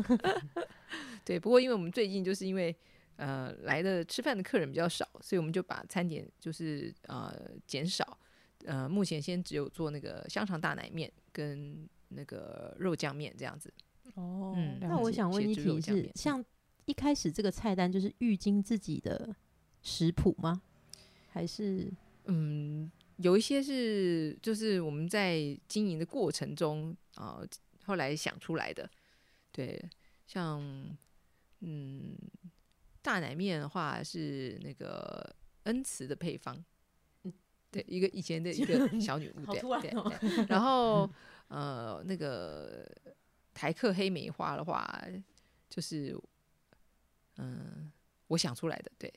[1.24, 2.74] 对，不过因为我们最近就是因为
[3.16, 7.34] 呃来的吃饭的客人比较少，所以我们就把餐点就是呃
[7.66, 8.18] 减少。
[8.64, 13.72] 呃，目前先只有做那个香肠大奶面跟那个肉酱面这样子。
[14.14, 16.44] 哦嗯那我想问一题是，像
[16.86, 19.32] 一开始这个菜单就是玉晶自己的
[19.88, 20.60] 食谱吗？
[21.30, 21.90] 还是
[22.26, 27.40] 嗯，有一些是就是我们在经营的过程中啊、
[27.84, 28.88] 后来想出来的。
[29.50, 29.82] 对，
[30.26, 30.60] 像
[31.60, 32.14] 嗯
[33.00, 35.34] 大奶面的话是那个
[35.64, 36.62] 恩慈的配方，
[37.22, 37.32] 嗯
[37.70, 40.46] 对，一个以前的一个 小女巫，对对哦对。
[40.48, 41.08] 然后
[41.48, 42.86] 呃那个
[43.54, 45.02] 台客黑梅花的话，
[45.70, 46.14] 就是
[47.38, 47.90] 嗯
[48.28, 49.12] 我想出来的，对。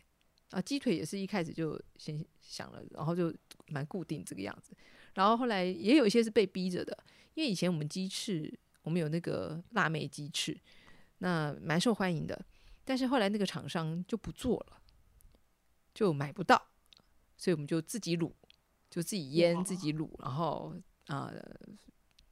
[0.52, 3.34] 啊，鸡腿也是一开始就先想了，然后就
[3.68, 4.74] 蛮固定这个样子。
[5.14, 6.98] 然后后来也有一些是被逼着的，
[7.34, 10.58] 因为以前我们鸡翅，我们有那个辣妹鸡翅，
[11.18, 12.46] 那蛮受欢迎的。
[12.84, 14.82] 但是后来那个厂商就不做了，
[15.94, 16.70] 就买不到，
[17.38, 18.32] 所以我们就自己卤，
[18.90, 20.74] 就自己腌自己卤，然后
[21.08, 21.60] 啊、呃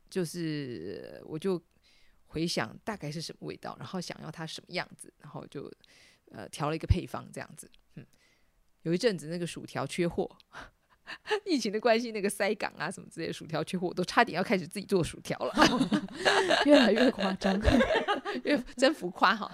[0.09, 1.61] 就是我就
[2.25, 5.71] 回想大概是什么味道，然后想要它什么样子，然后就
[6.31, 7.69] 呃调了一个配方这样子。
[7.95, 8.05] 嗯，
[8.83, 10.29] 有一阵子那个薯条缺货，
[11.45, 15.53] 疫情的关系，那个塞港啊什么之类的薯条缺货，我都差点要开始自己做薯条了，
[16.65, 17.59] 越来越夸张。
[18.43, 19.51] 越真浮夸哈。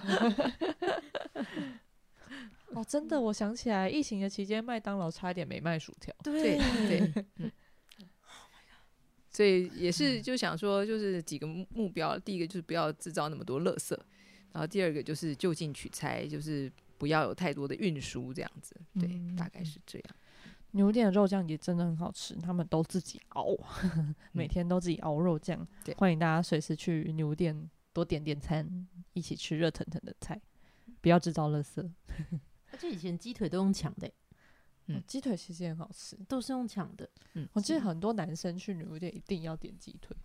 [2.74, 6.14] 哦，真的，我想起来，疫情的期间，麦当劳差一点没卖薯条。
[6.22, 7.50] 对对，嗯。
[9.30, 13.94] 所以也是就想说，就是几个目目标，第一个就是不要制造那么多垃圾，
[14.56, 20.16] 然后第二个就是就近取材，就是不要有太多的运输这样子，对，嗯大概是这样。
[20.70, 23.54] 牛店的肉酱也真的很好吃，他们都自己熬，
[24.32, 25.94] 每天都自己熬肉酱对。
[25.96, 30.40] 欢迎大家随时去牛店多点点餐，一起吃热腾腾的菜，
[31.02, 31.86] 不要制造垃圾。
[32.72, 34.14] 而且以前鸡腿都用抢的欸、
[34.86, 40.16] 嗯哦鸡腿其实也很好吃，都是用抢的，嗯我记得很多男生去牛店一定要点鸡腿，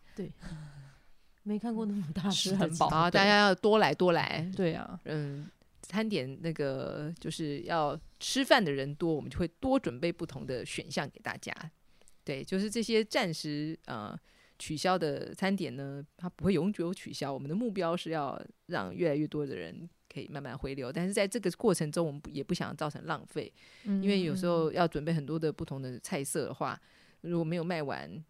[1.43, 5.49] 没看过那么大吃很饱大家要多来多来，对啊，嗯，
[5.81, 11.51] 餐点那个就是要吃饭的人多，我们就会多准备不同的选项给大家。
[12.23, 14.15] 对，就是这些暂时呃
[14.59, 17.33] 取消的餐点呢，它不会永久取消。
[17.33, 23.51] 我们的目标是要让越来越多的人可以慢慢回流，但是在这个过程中，我们也不想造成浪费，
[23.83, 26.79] 因为有时候要准备很多的不同的菜色的话，
[27.21, 28.23] 如果没有卖完。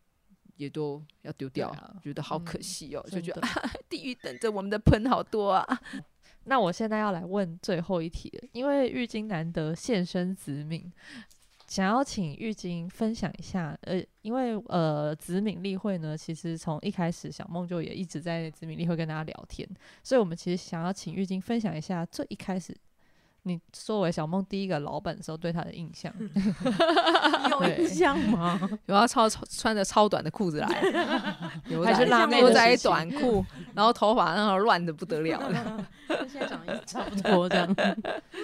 [0.62, 5.82] 也都要丢掉，啊觉得好可嗯惜哦，就觉得、啊、 地狱等着我们的盆好多啊。
[6.46, 10.92] 那我现在要来问最后一题了，因为玉晶难得现身子敏，
[11.68, 19.68] 想要请玉晶分享一下，呃，因为呃子敏例会呢，其实从一开始小梦就也一直在子敏例会跟大家聊天，
[20.04, 22.76] 所以我们其实想要请玉晶分享一下最一开始
[23.44, 26.14] 你作为小梦第一个老板的时候对他的印象。
[27.50, 28.60] 有印象吗？
[28.86, 30.68] 有要超超穿着超短的裤子来，
[31.84, 35.88] 还是辣妹牛仔的事情短裤，然后头发然后乱的不得了了。
[36.08, 37.76] 跟现在长得差不多这样。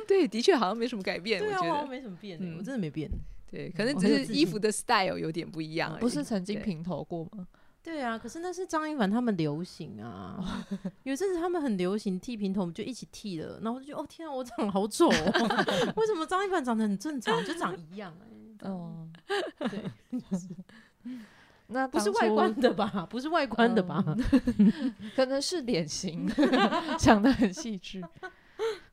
[0.07, 1.89] 对，的确好像没什么改变，对啊，我好像我觉得。
[1.89, 3.09] 没什么变我真的没变。
[3.49, 6.01] 对，可能只是衣服的 style 有点不一样而已。
[6.01, 7.47] 不是曾经平头过吗？
[7.87, 10.37] 对啊，可是那是张一凡他们流行啊，
[11.03, 15.55] 有一阵子他们很流行剃平头，我们就一起剃了，然后我就觉得哦天啊，我长得好丑、哦，
[15.95, 19.07] 为什么张一凡长得很正常，就长一样哎、哦，
[19.69, 19.89] 对，
[21.67, 23.07] 那不是外观的吧？
[23.09, 24.03] 不是外观的吧？
[25.15, 26.29] 可能是脸型
[26.97, 28.03] 讲的很细致。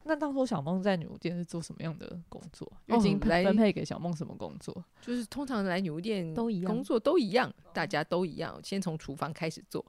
[0.07, 2.71] 那当初小梦在女巫店是做什么样的工作？
[2.89, 4.85] 哦已经来分配给小梦什么工作？
[5.01, 9.85] 就是通常来牛店都一样工作都一样，大家都一样，先从厨房开始做。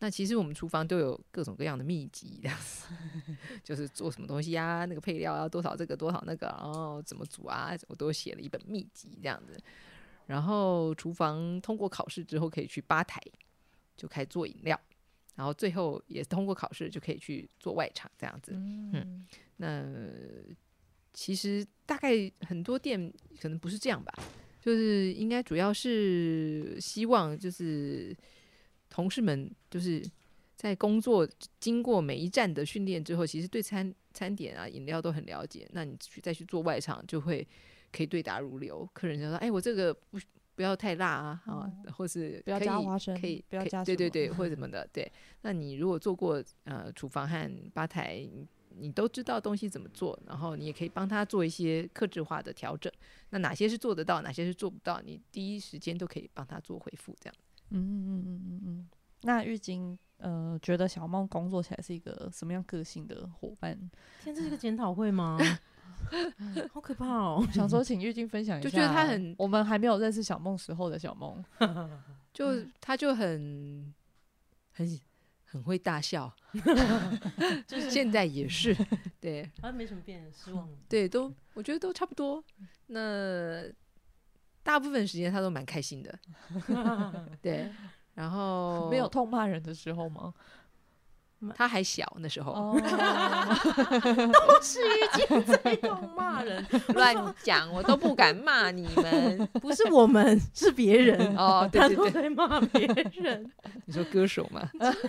[0.00, 2.94] 那其实我们厨房都有各种各样的秘籍，这样子，
[3.64, 9.58] 就是做什么东西啊、那个配料要多少这个多少那个，然后怎么煮啊，我都写了一本秘籍这样子。
[10.26, 13.20] 然后厨房通过考试之后，可以去吧台
[13.96, 14.78] 就开始做饮料，
[15.38, 18.50] 然后最后也通过考试就可以去做外场这样子。
[18.54, 19.24] 嗯，
[19.58, 19.86] 那
[21.12, 22.10] 其实大概
[22.40, 23.00] 很多店
[23.40, 24.12] 可能不是这样吧，
[24.60, 28.12] 就是应该主要是希望就是
[28.90, 30.04] 同事们就是
[30.56, 31.24] 在工作
[31.60, 35.68] 经过每一站的训练之后，其实对餐餐点啊饮料都很了解。
[35.72, 37.46] 那你去再去做外场，就会
[37.92, 38.84] 可以对答如流。
[38.92, 40.18] 客人就说：“哎，我这个不
[40.58, 44.84] 不要太辣啊，啊，或是不要可以加花生可以不要加对对对，或者什 么的。
[44.92, 45.08] 对，
[45.42, 52.92] 那你如果做过呃厨房和吧台，你你都知道东西怎么做，然后你也可以帮他做一些克制化的调整。
[53.30, 57.34] 那哪些是做得到，哪些是做不到，你第一时间都可以帮他做回复，这样。
[57.70, 58.88] 嗯嗯嗯嗯嗯嗯。
[59.22, 63.78] 那玉晶呃，觉得小梦工作起来是一个什么样个性的伙伴？
[64.24, 65.38] 天，这是个检讨会吗？
[66.72, 67.46] 好可怕哦！
[67.52, 71.44] 想说请玉晶分享一下，就觉得他很我们还没有认识小梦时候的小梦，
[72.32, 73.92] 就他就很
[74.72, 75.00] 很
[75.44, 76.32] 很会大笑，
[77.66, 78.74] 就是现在也是，
[79.20, 80.76] 对好像没什么变，失望了。
[80.88, 82.42] 对，都我觉得都差不多。
[82.86, 83.64] 那
[84.62, 86.18] 大部分时间他都蛮开心的，
[87.42, 87.70] 对。
[88.14, 90.34] 然后没有痛骂人的时候吗？
[91.54, 92.74] 他还小那时候，哦，
[94.32, 96.64] 都是玉晶在痛骂人，
[96.94, 99.48] 乱讲，我都不敢骂你们。
[99.60, 101.16] 不是我们，是别人。
[101.38, 102.86] 哦，对他对对，都在骂别
[103.22, 103.50] 人，
[103.86, 104.68] 你说歌手吗？
[104.78, 105.08] 他是在，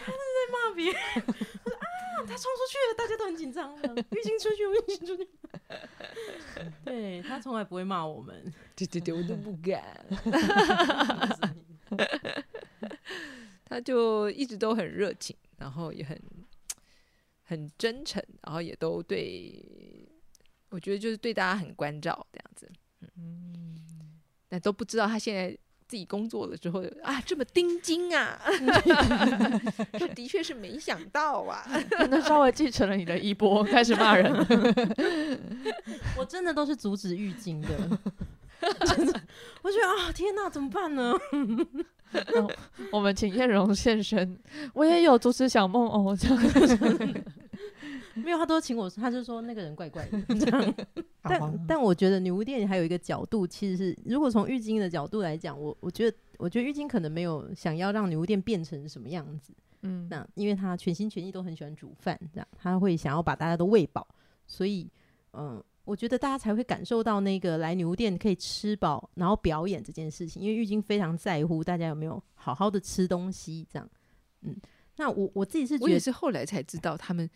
[0.52, 0.96] 骂别人。
[1.16, 1.86] 他说啊，
[2.28, 3.96] 他冲出去了，大家都很紧张了。
[4.12, 5.28] 玉晶出去，玉晶出去。
[6.86, 9.84] 对他从来不会骂我们，对对对，我都不敢。
[13.66, 16.20] 他就一直都很热情，然后也很
[17.44, 20.10] 很真诚，然后也都对，
[20.70, 22.72] 我觉得就是对大家很关照这样子。
[23.18, 23.78] 嗯，
[24.48, 25.58] 但都不知道他现在
[25.88, 28.40] 自己工作了之后啊，这么钉钉啊，
[29.98, 31.66] 是的确是没想到啊。
[31.92, 34.32] 可能稍微继承了你的衣钵，开始骂人。
[36.18, 38.00] 我真的都是阻止浴巾的。
[38.86, 39.22] 真的，
[39.64, 41.14] 我觉得啊，天哪，怎么办呢？
[42.92, 44.38] 我们请艳荣现身，
[44.74, 46.38] 我也有主持小梦哦，这样。
[48.16, 50.76] 没有，他都请我，他就说那个人怪怪的 这样。
[51.22, 59.54] 但但我觉得女巫店还有一个角度，其实是如果从玉晶的角度来讲，我我觉得我觉得玉晶可能没有想要让女巫店变成什么样子，
[59.84, 64.06] 嗯，那因为他全心全意都很喜欢煮饭，这样他会想要把大家都喂饱，
[64.48, 64.90] 所以
[65.34, 65.64] 嗯。
[65.90, 73.90] 我觉得大家才会感受到那个来女巫店可以吃饱，然后表演这件事情，因为玉晶非常在乎大家有没有好好的吃东西，这样。
[74.44, 74.56] 嗯，
[74.98, 77.28] 那我我自己是觉得我也是后来才知道，他们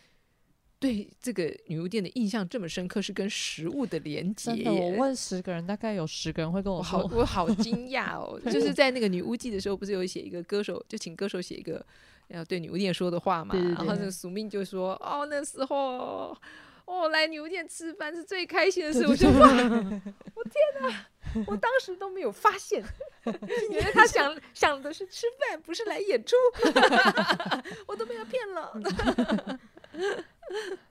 [0.77, 4.91] 对这个女巫店的印象这么深刻，是跟食物的连接真的，我。
[4.97, 8.39] 问十个人，大概有十个人会跟我我好，说，我好惊讶哦！
[8.51, 11.83] 就是在那个女巫记的时候，不是有写一个歌手，就请歌手写一个
[12.27, 13.53] 要对女巫店说的话嘛？
[13.53, 16.37] 对对对然后那个宿命就说：“哦，那时候
[16.85, 19.47] 哦来女巫店吃饭是最开心的事。”我就哇，
[20.35, 21.05] 我天哪！
[21.47, 22.83] 我当时都没有发现，
[23.71, 26.35] 原来他想 想的是吃饭，不是来演出，
[27.87, 28.71] 我都被他骗了。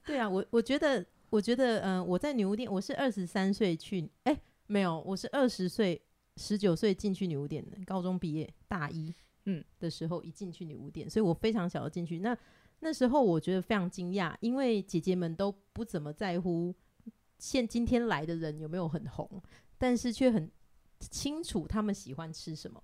[0.04, 4.36] 对啊，我我觉得，我觉得，嗯、我在女巫店，我是二十三岁去，哎、
[4.66, 6.02] 没有，我是二十岁，
[6.36, 9.14] 十九岁进去女巫店的，高中毕业大一，
[9.44, 12.18] 嗯的时候一进去女巫店，所以我非常小的进去。
[12.18, 12.36] 那
[12.84, 16.74] 那时候我觉得非常惊讶，因为姐姐们都不怎么在乎
[17.38, 19.40] 现今天来的人有没有很红，
[19.78, 20.50] 但是却很
[20.98, 22.82] 清楚他们喜欢吃什么。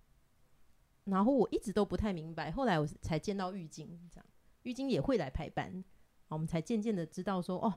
[1.06, 4.26] 然后我一直都不太明白，后来我才见到玉晶，这样
[4.62, 5.82] 玉晶也会来排班，
[6.28, 7.74] 我们才渐渐的知道说，哦，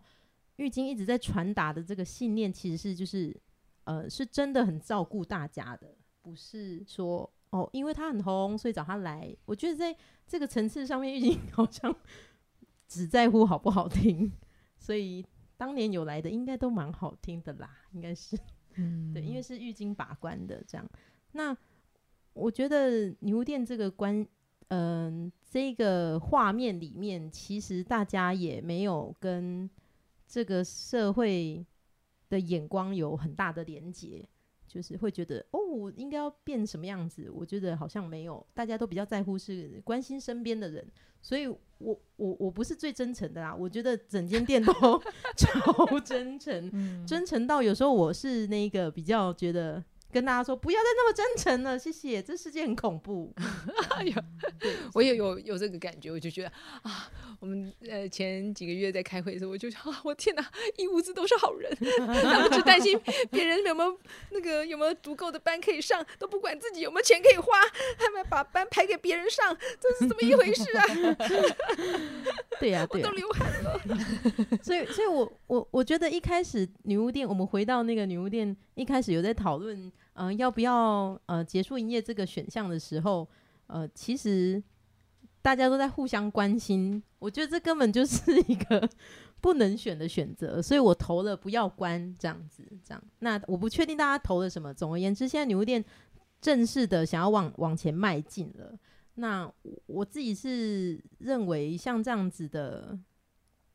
[0.58, 3.36] 玉晶一直在传达的这个信念，其实是就是
[3.86, 9.34] 呃，是真的很照顾大家的，不是说哦，因为他很红，所以找他来。
[9.46, 9.96] 我觉得在
[10.28, 11.96] 这个层次上面，玉晶好像
[12.88, 14.32] 只在乎好不好听，
[14.78, 15.26] 所以
[15.56, 18.38] 当年有来的应该都蛮好听的啦，应该是。
[18.76, 20.90] 嗯对，因为是玉晶把关的这样。
[21.34, 21.56] 那
[22.34, 24.26] 我觉得女巫店这个关，
[24.70, 29.70] 嗯、这个画面里面，其实大家也没有跟
[30.26, 31.66] 这个社会
[32.30, 34.26] 的眼光有很大的连接，
[34.72, 37.30] 就是会觉得哦，我应该要变什么样子？
[37.30, 40.86] 我觉得好像没有，大家都比较在乎是关心身边的人。
[41.22, 41.60] 所以我
[42.16, 44.72] 我我不是最真诚的啦，我觉得整间店都
[45.38, 53.34] 超真诚，嗯真诚到有时候我是那个比较觉得跟大家说不要再那么真诚了，谢谢，这世界很恐怖。
[53.96, 54.24] 哎呀，
[54.94, 56.52] 我也有有这个感觉，我就觉得
[56.84, 57.10] 啊，
[57.40, 60.46] 我们呃前几个月在开会的时候，我就想啊，我天哪，
[60.78, 63.00] 一屋子都是好人， 他们只担心
[63.32, 63.98] 别人有没有
[64.32, 67.48] 那个有没有足够的班可以上，都不管自己有没有钱可以花，
[67.98, 70.86] 他们把班排给别人上，这是怎么一回事啊？
[72.60, 73.82] 对呀、 我都流汗了。
[74.62, 79.92] 所以，所以我我我觉得一开始女巫店，我们回到那个女巫店，一开始有在讨论，
[80.24, 83.28] 嗯、要不要呃结束营业这个选项的时候，
[83.68, 84.62] 呃，其实
[85.42, 88.88] 大家都在互相关心，我觉得这根本就是 一个
[89.40, 93.04] 不能选的选择，所以我投了不要关这样子，这样。
[93.20, 94.72] 那我不确定大家投了什么。
[94.72, 95.84] 总而言之，现在女巫店
[96.40, 98.78] 正式的想要往往前迈进了。
[99.16, 99.52] 那
[99.88, 102.98] 我自己是认为，像这样子的，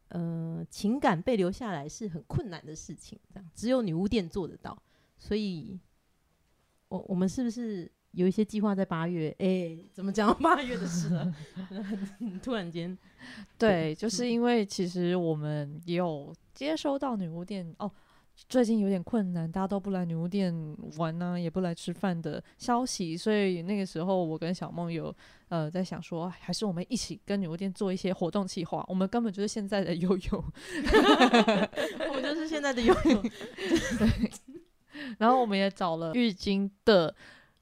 [0.09, 4.80] 呃，情感被留下来是很困难的事情，这样只有女巫店做得到。
[5.18, 5.78] 所以，
[6.97, 9.34] 我我们是不是有一些计划在八月？
[9.38, 11.34] 哎、怎么讲八月的事了？
[12.42, 12.97] 突然间，
[13.59, 17.90] 对，就是因为其实我们也有接收到女巫店哦，
[18.49, 20.55] 最近有点困难，大家都不来女巫店
[20.97, 25.14] 玩呢、也不来吃饭的消息，所以那个时候我跟小梦有
[25.49, 30.44] 呃在想说，还是我们一起跟女巫店做一些活动计划，我们根本就是现在的 悠悠，
[32.09, 33.22] 我们就是现在的游泳。
[35.18, 37.14] 然后我们也找了玉晶的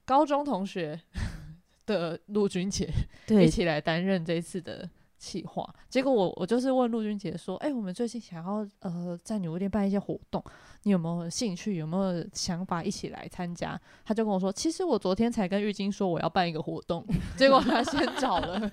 [0.05, 0.99] 高中同学
[1.85, 2.89] 的陆军姐，
[3.27, 5.67] 一起来担任这一次的企划。
[5.89, 10.43] 结果我我就是问陆军姐说：“哎、我们最近想要呃在女巫店办一些活动，
[10.83, 11.75] 你有没有兴趣？
[11.75, 17.05] 有没有想法一起来参加？”他就跟我说：“其实我昨天才跟玉晶说我要办一个活动，
[17.37, 18.69] 结果他先找了。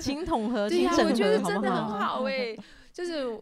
[0.00, 2.18] 请统合，对呀、我觉得真的很好？
[2.18, 2.56] 好哎、
[2.92, 3.40] 就是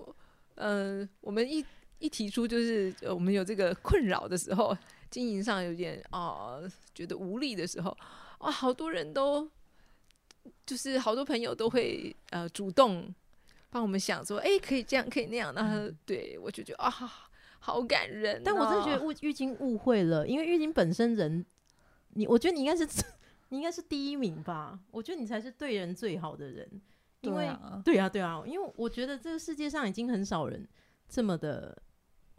[0.54, 1.64] 呃，我们一
[1.98, 4.76] 一提出就是呃我们有这个困扰的时候，
[5.10, 6.60] 经营上有点啊、
[6.94, 7.96] 觉得无力的时候，
[8.38, 9.48] 啊，好多人都
[10.64, 13.14] 就是好多朋友都会呃主动
[13.70, 16.90] 帮我们想说，哎、可以这样，可以那样，然后对我就觉得啊，
[17.58, 21.44] 好感人哦、但我真的觉得误玉晶误会了，因为玉晶本身人，
[22.10, 22.86] 你我觉得你应该是
[23.50, 24.78] 你应该是第一名吧？
[24.90, 26.68] 我觉得你才是对人最好的人，
[27.22, 27.50] 因为
[27.84, 30.68] 对啊对啊，因为我觉得这个世界上已经很少人
[31.08, 31.76] 这么的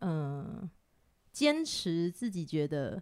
[0.01, 0.69] 嗯
[1.31, 3.01] 坚持自己觉得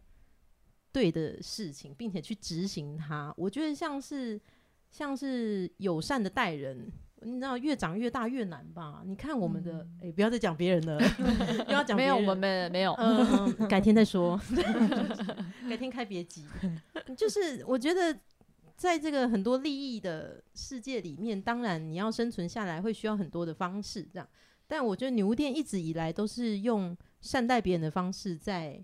[0.91, 3.34] 对的事情，并且去执行它。
[3.38, 4.39] 我觉得像是
[4.91, 6.91] 像是友善的待人。
[7.22, 9.02] 你知道越长越大越难吧？
[9.04, 11.00] 你看我们的，哎、不要再讲别人了，
[11.66, 12.93] 不要讲没有，我们没没有。
[12.93, 14.39] 嗯，嗯改天再说，
[15.68, 16.45] 改天开别急。
[17.18, 18.16] 就是我觉得，
[18.76, 24.30] 在这个很多利益的世界里面，当然你要生存下来，会需要很多的方式，这样。
[24.68, 28.84] 但我觉得女巫店一直以来都是用善待别人的方式在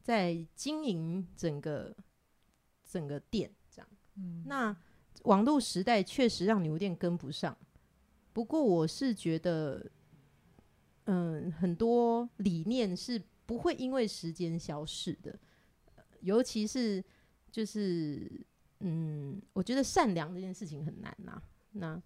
[0.00, 1.94] 在经营整个
[2.82, 3.88] 整个店，这样。
[4.16, 4.42] 嗯。
[4.46, 4.76] 那
[5.24, 7.56] 网络时代确实让女巫店跟不上，
[8.32, 9.90] 不过我是觉得，
[11.04, 15.38] 嗯，很多理念是不会因为时间消逝的，
[16.20, 17.04] 尤其是
[17.50, 18.44] 就是
[18.80, 21.42] 嗯，我觉得善良这件事情很难呐、
[21.72, 22.02] 那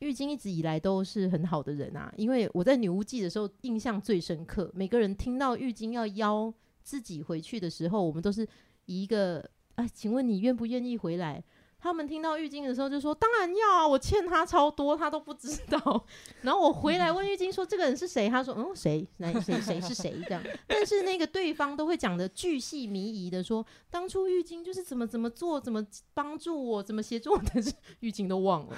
[0.00, 8.46] 玉晶一直以来都是很好的人啊，因为我在女巫记的时候印象最深刻，每个人听到玉晶要邀自己回去的时候，我们都是
[8.84, 11.42] 一个啊，请问你愿不愿意回来？
[11.86, 16.04] 他们听到玉晶的时候就说：“当然要啊，我欠他超多，他都不知道。
[16.42, 19.06] ”然后我回来问玉晶说：“这个人是谁？”他说：“嗯，谁？
[19.18, 20.42] 哪谁谁是谁？”这样。
[20.66, 28.76] 但是那个对方都会讲的巨细靡遗的说，当初玉晶就是怎么怎么做，怎么帮助我，怎么协助我，但是玉晶都忘了，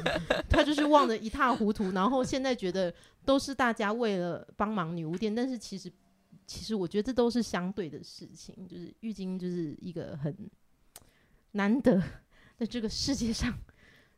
[0.50, 1.90] 他就是忘得一塌糊涂。
[1.92, 2.92] 然后现在觉得
[3.24, 5.90] 都是大家为了帮忙女巫店，但是其实
[6.46, 10.36] 其实我觉得这都是相对的事情，就是玉晶就是一个很
[11.52, 12.02] 难得
[12.56, 13.58] 在这个世界上，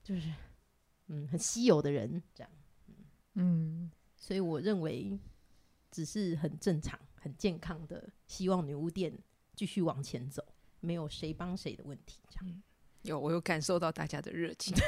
[0.03, 0.32] 就是
[1.07, 2.51] 嗯很稀有的人，这样。
[3.35, 5.18] 嗯，所以我认为
[5.91, 9.12] 只是很正常、很健康的，希望女巫店
[9.57, 10.45] 继续往前走，
[10.80, 12.20] 没有谁帮谁的问题。
[12.28, 12.62] 这样，
[13.03, 14.74] 有我有感受到大家的热情，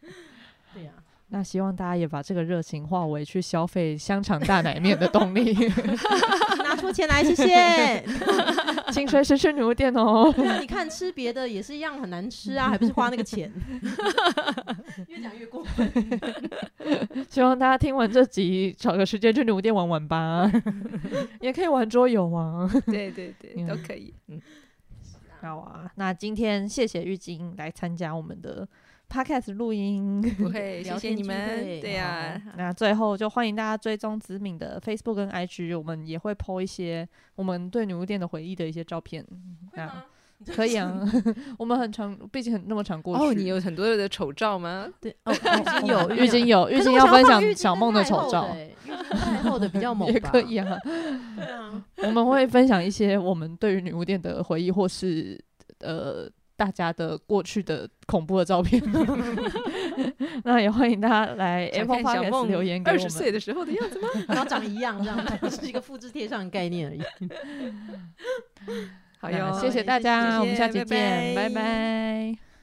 [0.74, 1.04] 对啊，
[1.34, 5.52] 那希望大家也把这个热情化为去消费香肠大奶面的动力，
[6.62, 8.04] 拿出钱来，谢谢。
[8.92, 10.32] 请随时去女巫店哦。
[10.32, 13.52] 对啊，你看吃别的也是一样很难吃啊，还不是花那个钱？
[15.08, 15.92] 越讲越过分。
[17.28, 20.48] 希望大家听完这集，找个时间去女巫店玩玩吧，
[21.42, 22.70] 也可以玩桌游啊。
[22.86, 24.14] 对对对，嗯都可以。
[24.28, 24.40] 嗯，
[25.40, 28.68] 好啊，那今天谢谢玉晶来参加我们的
[29.14, 30.20] podcast 录音。
[30.36, 31.80] 不会，谢谢你们。
[31.80, 39.24] 对呀、那最后就欢迎大家追踪子敏的 Facebook 跟 IG，我们也会 po 一些我们对女巫店的回忆的一些照片。
[39.74, 40.04] 那吗？
[40.54, 41.00] 可以啊，
[41.56, 43.24] 我们很长，毕竟很那么长过去。
[43.24, 44.86] 哦，你有很多的丑照吗？
[45.00, 48.54] 对，哦，已经有，已经有，已经要分享小梦的丑照，
[49.10, 50.18] 太后的比较猛也？
[50.18, 50.76] 可以啊。
[51.36, 55.42] 对啊，我们会分享一些我们对于女巫店的回忆，或是
[55.78, 58.82] 呃大家的过去的恐怖的照片。
[60.44, 63.04] 那也欢迎大家来想 Apple 看小 Podcast 梦留言给我们。
[63.04, 64.08] 二十岁的时候的样子吗？
[64.28, 67.02] 然后长一样，这样只是一个复制贴上的概念而已。
[69.20, 72.53] 好哟，谢谢大家，谢谢我们下期拜见，拜拜拜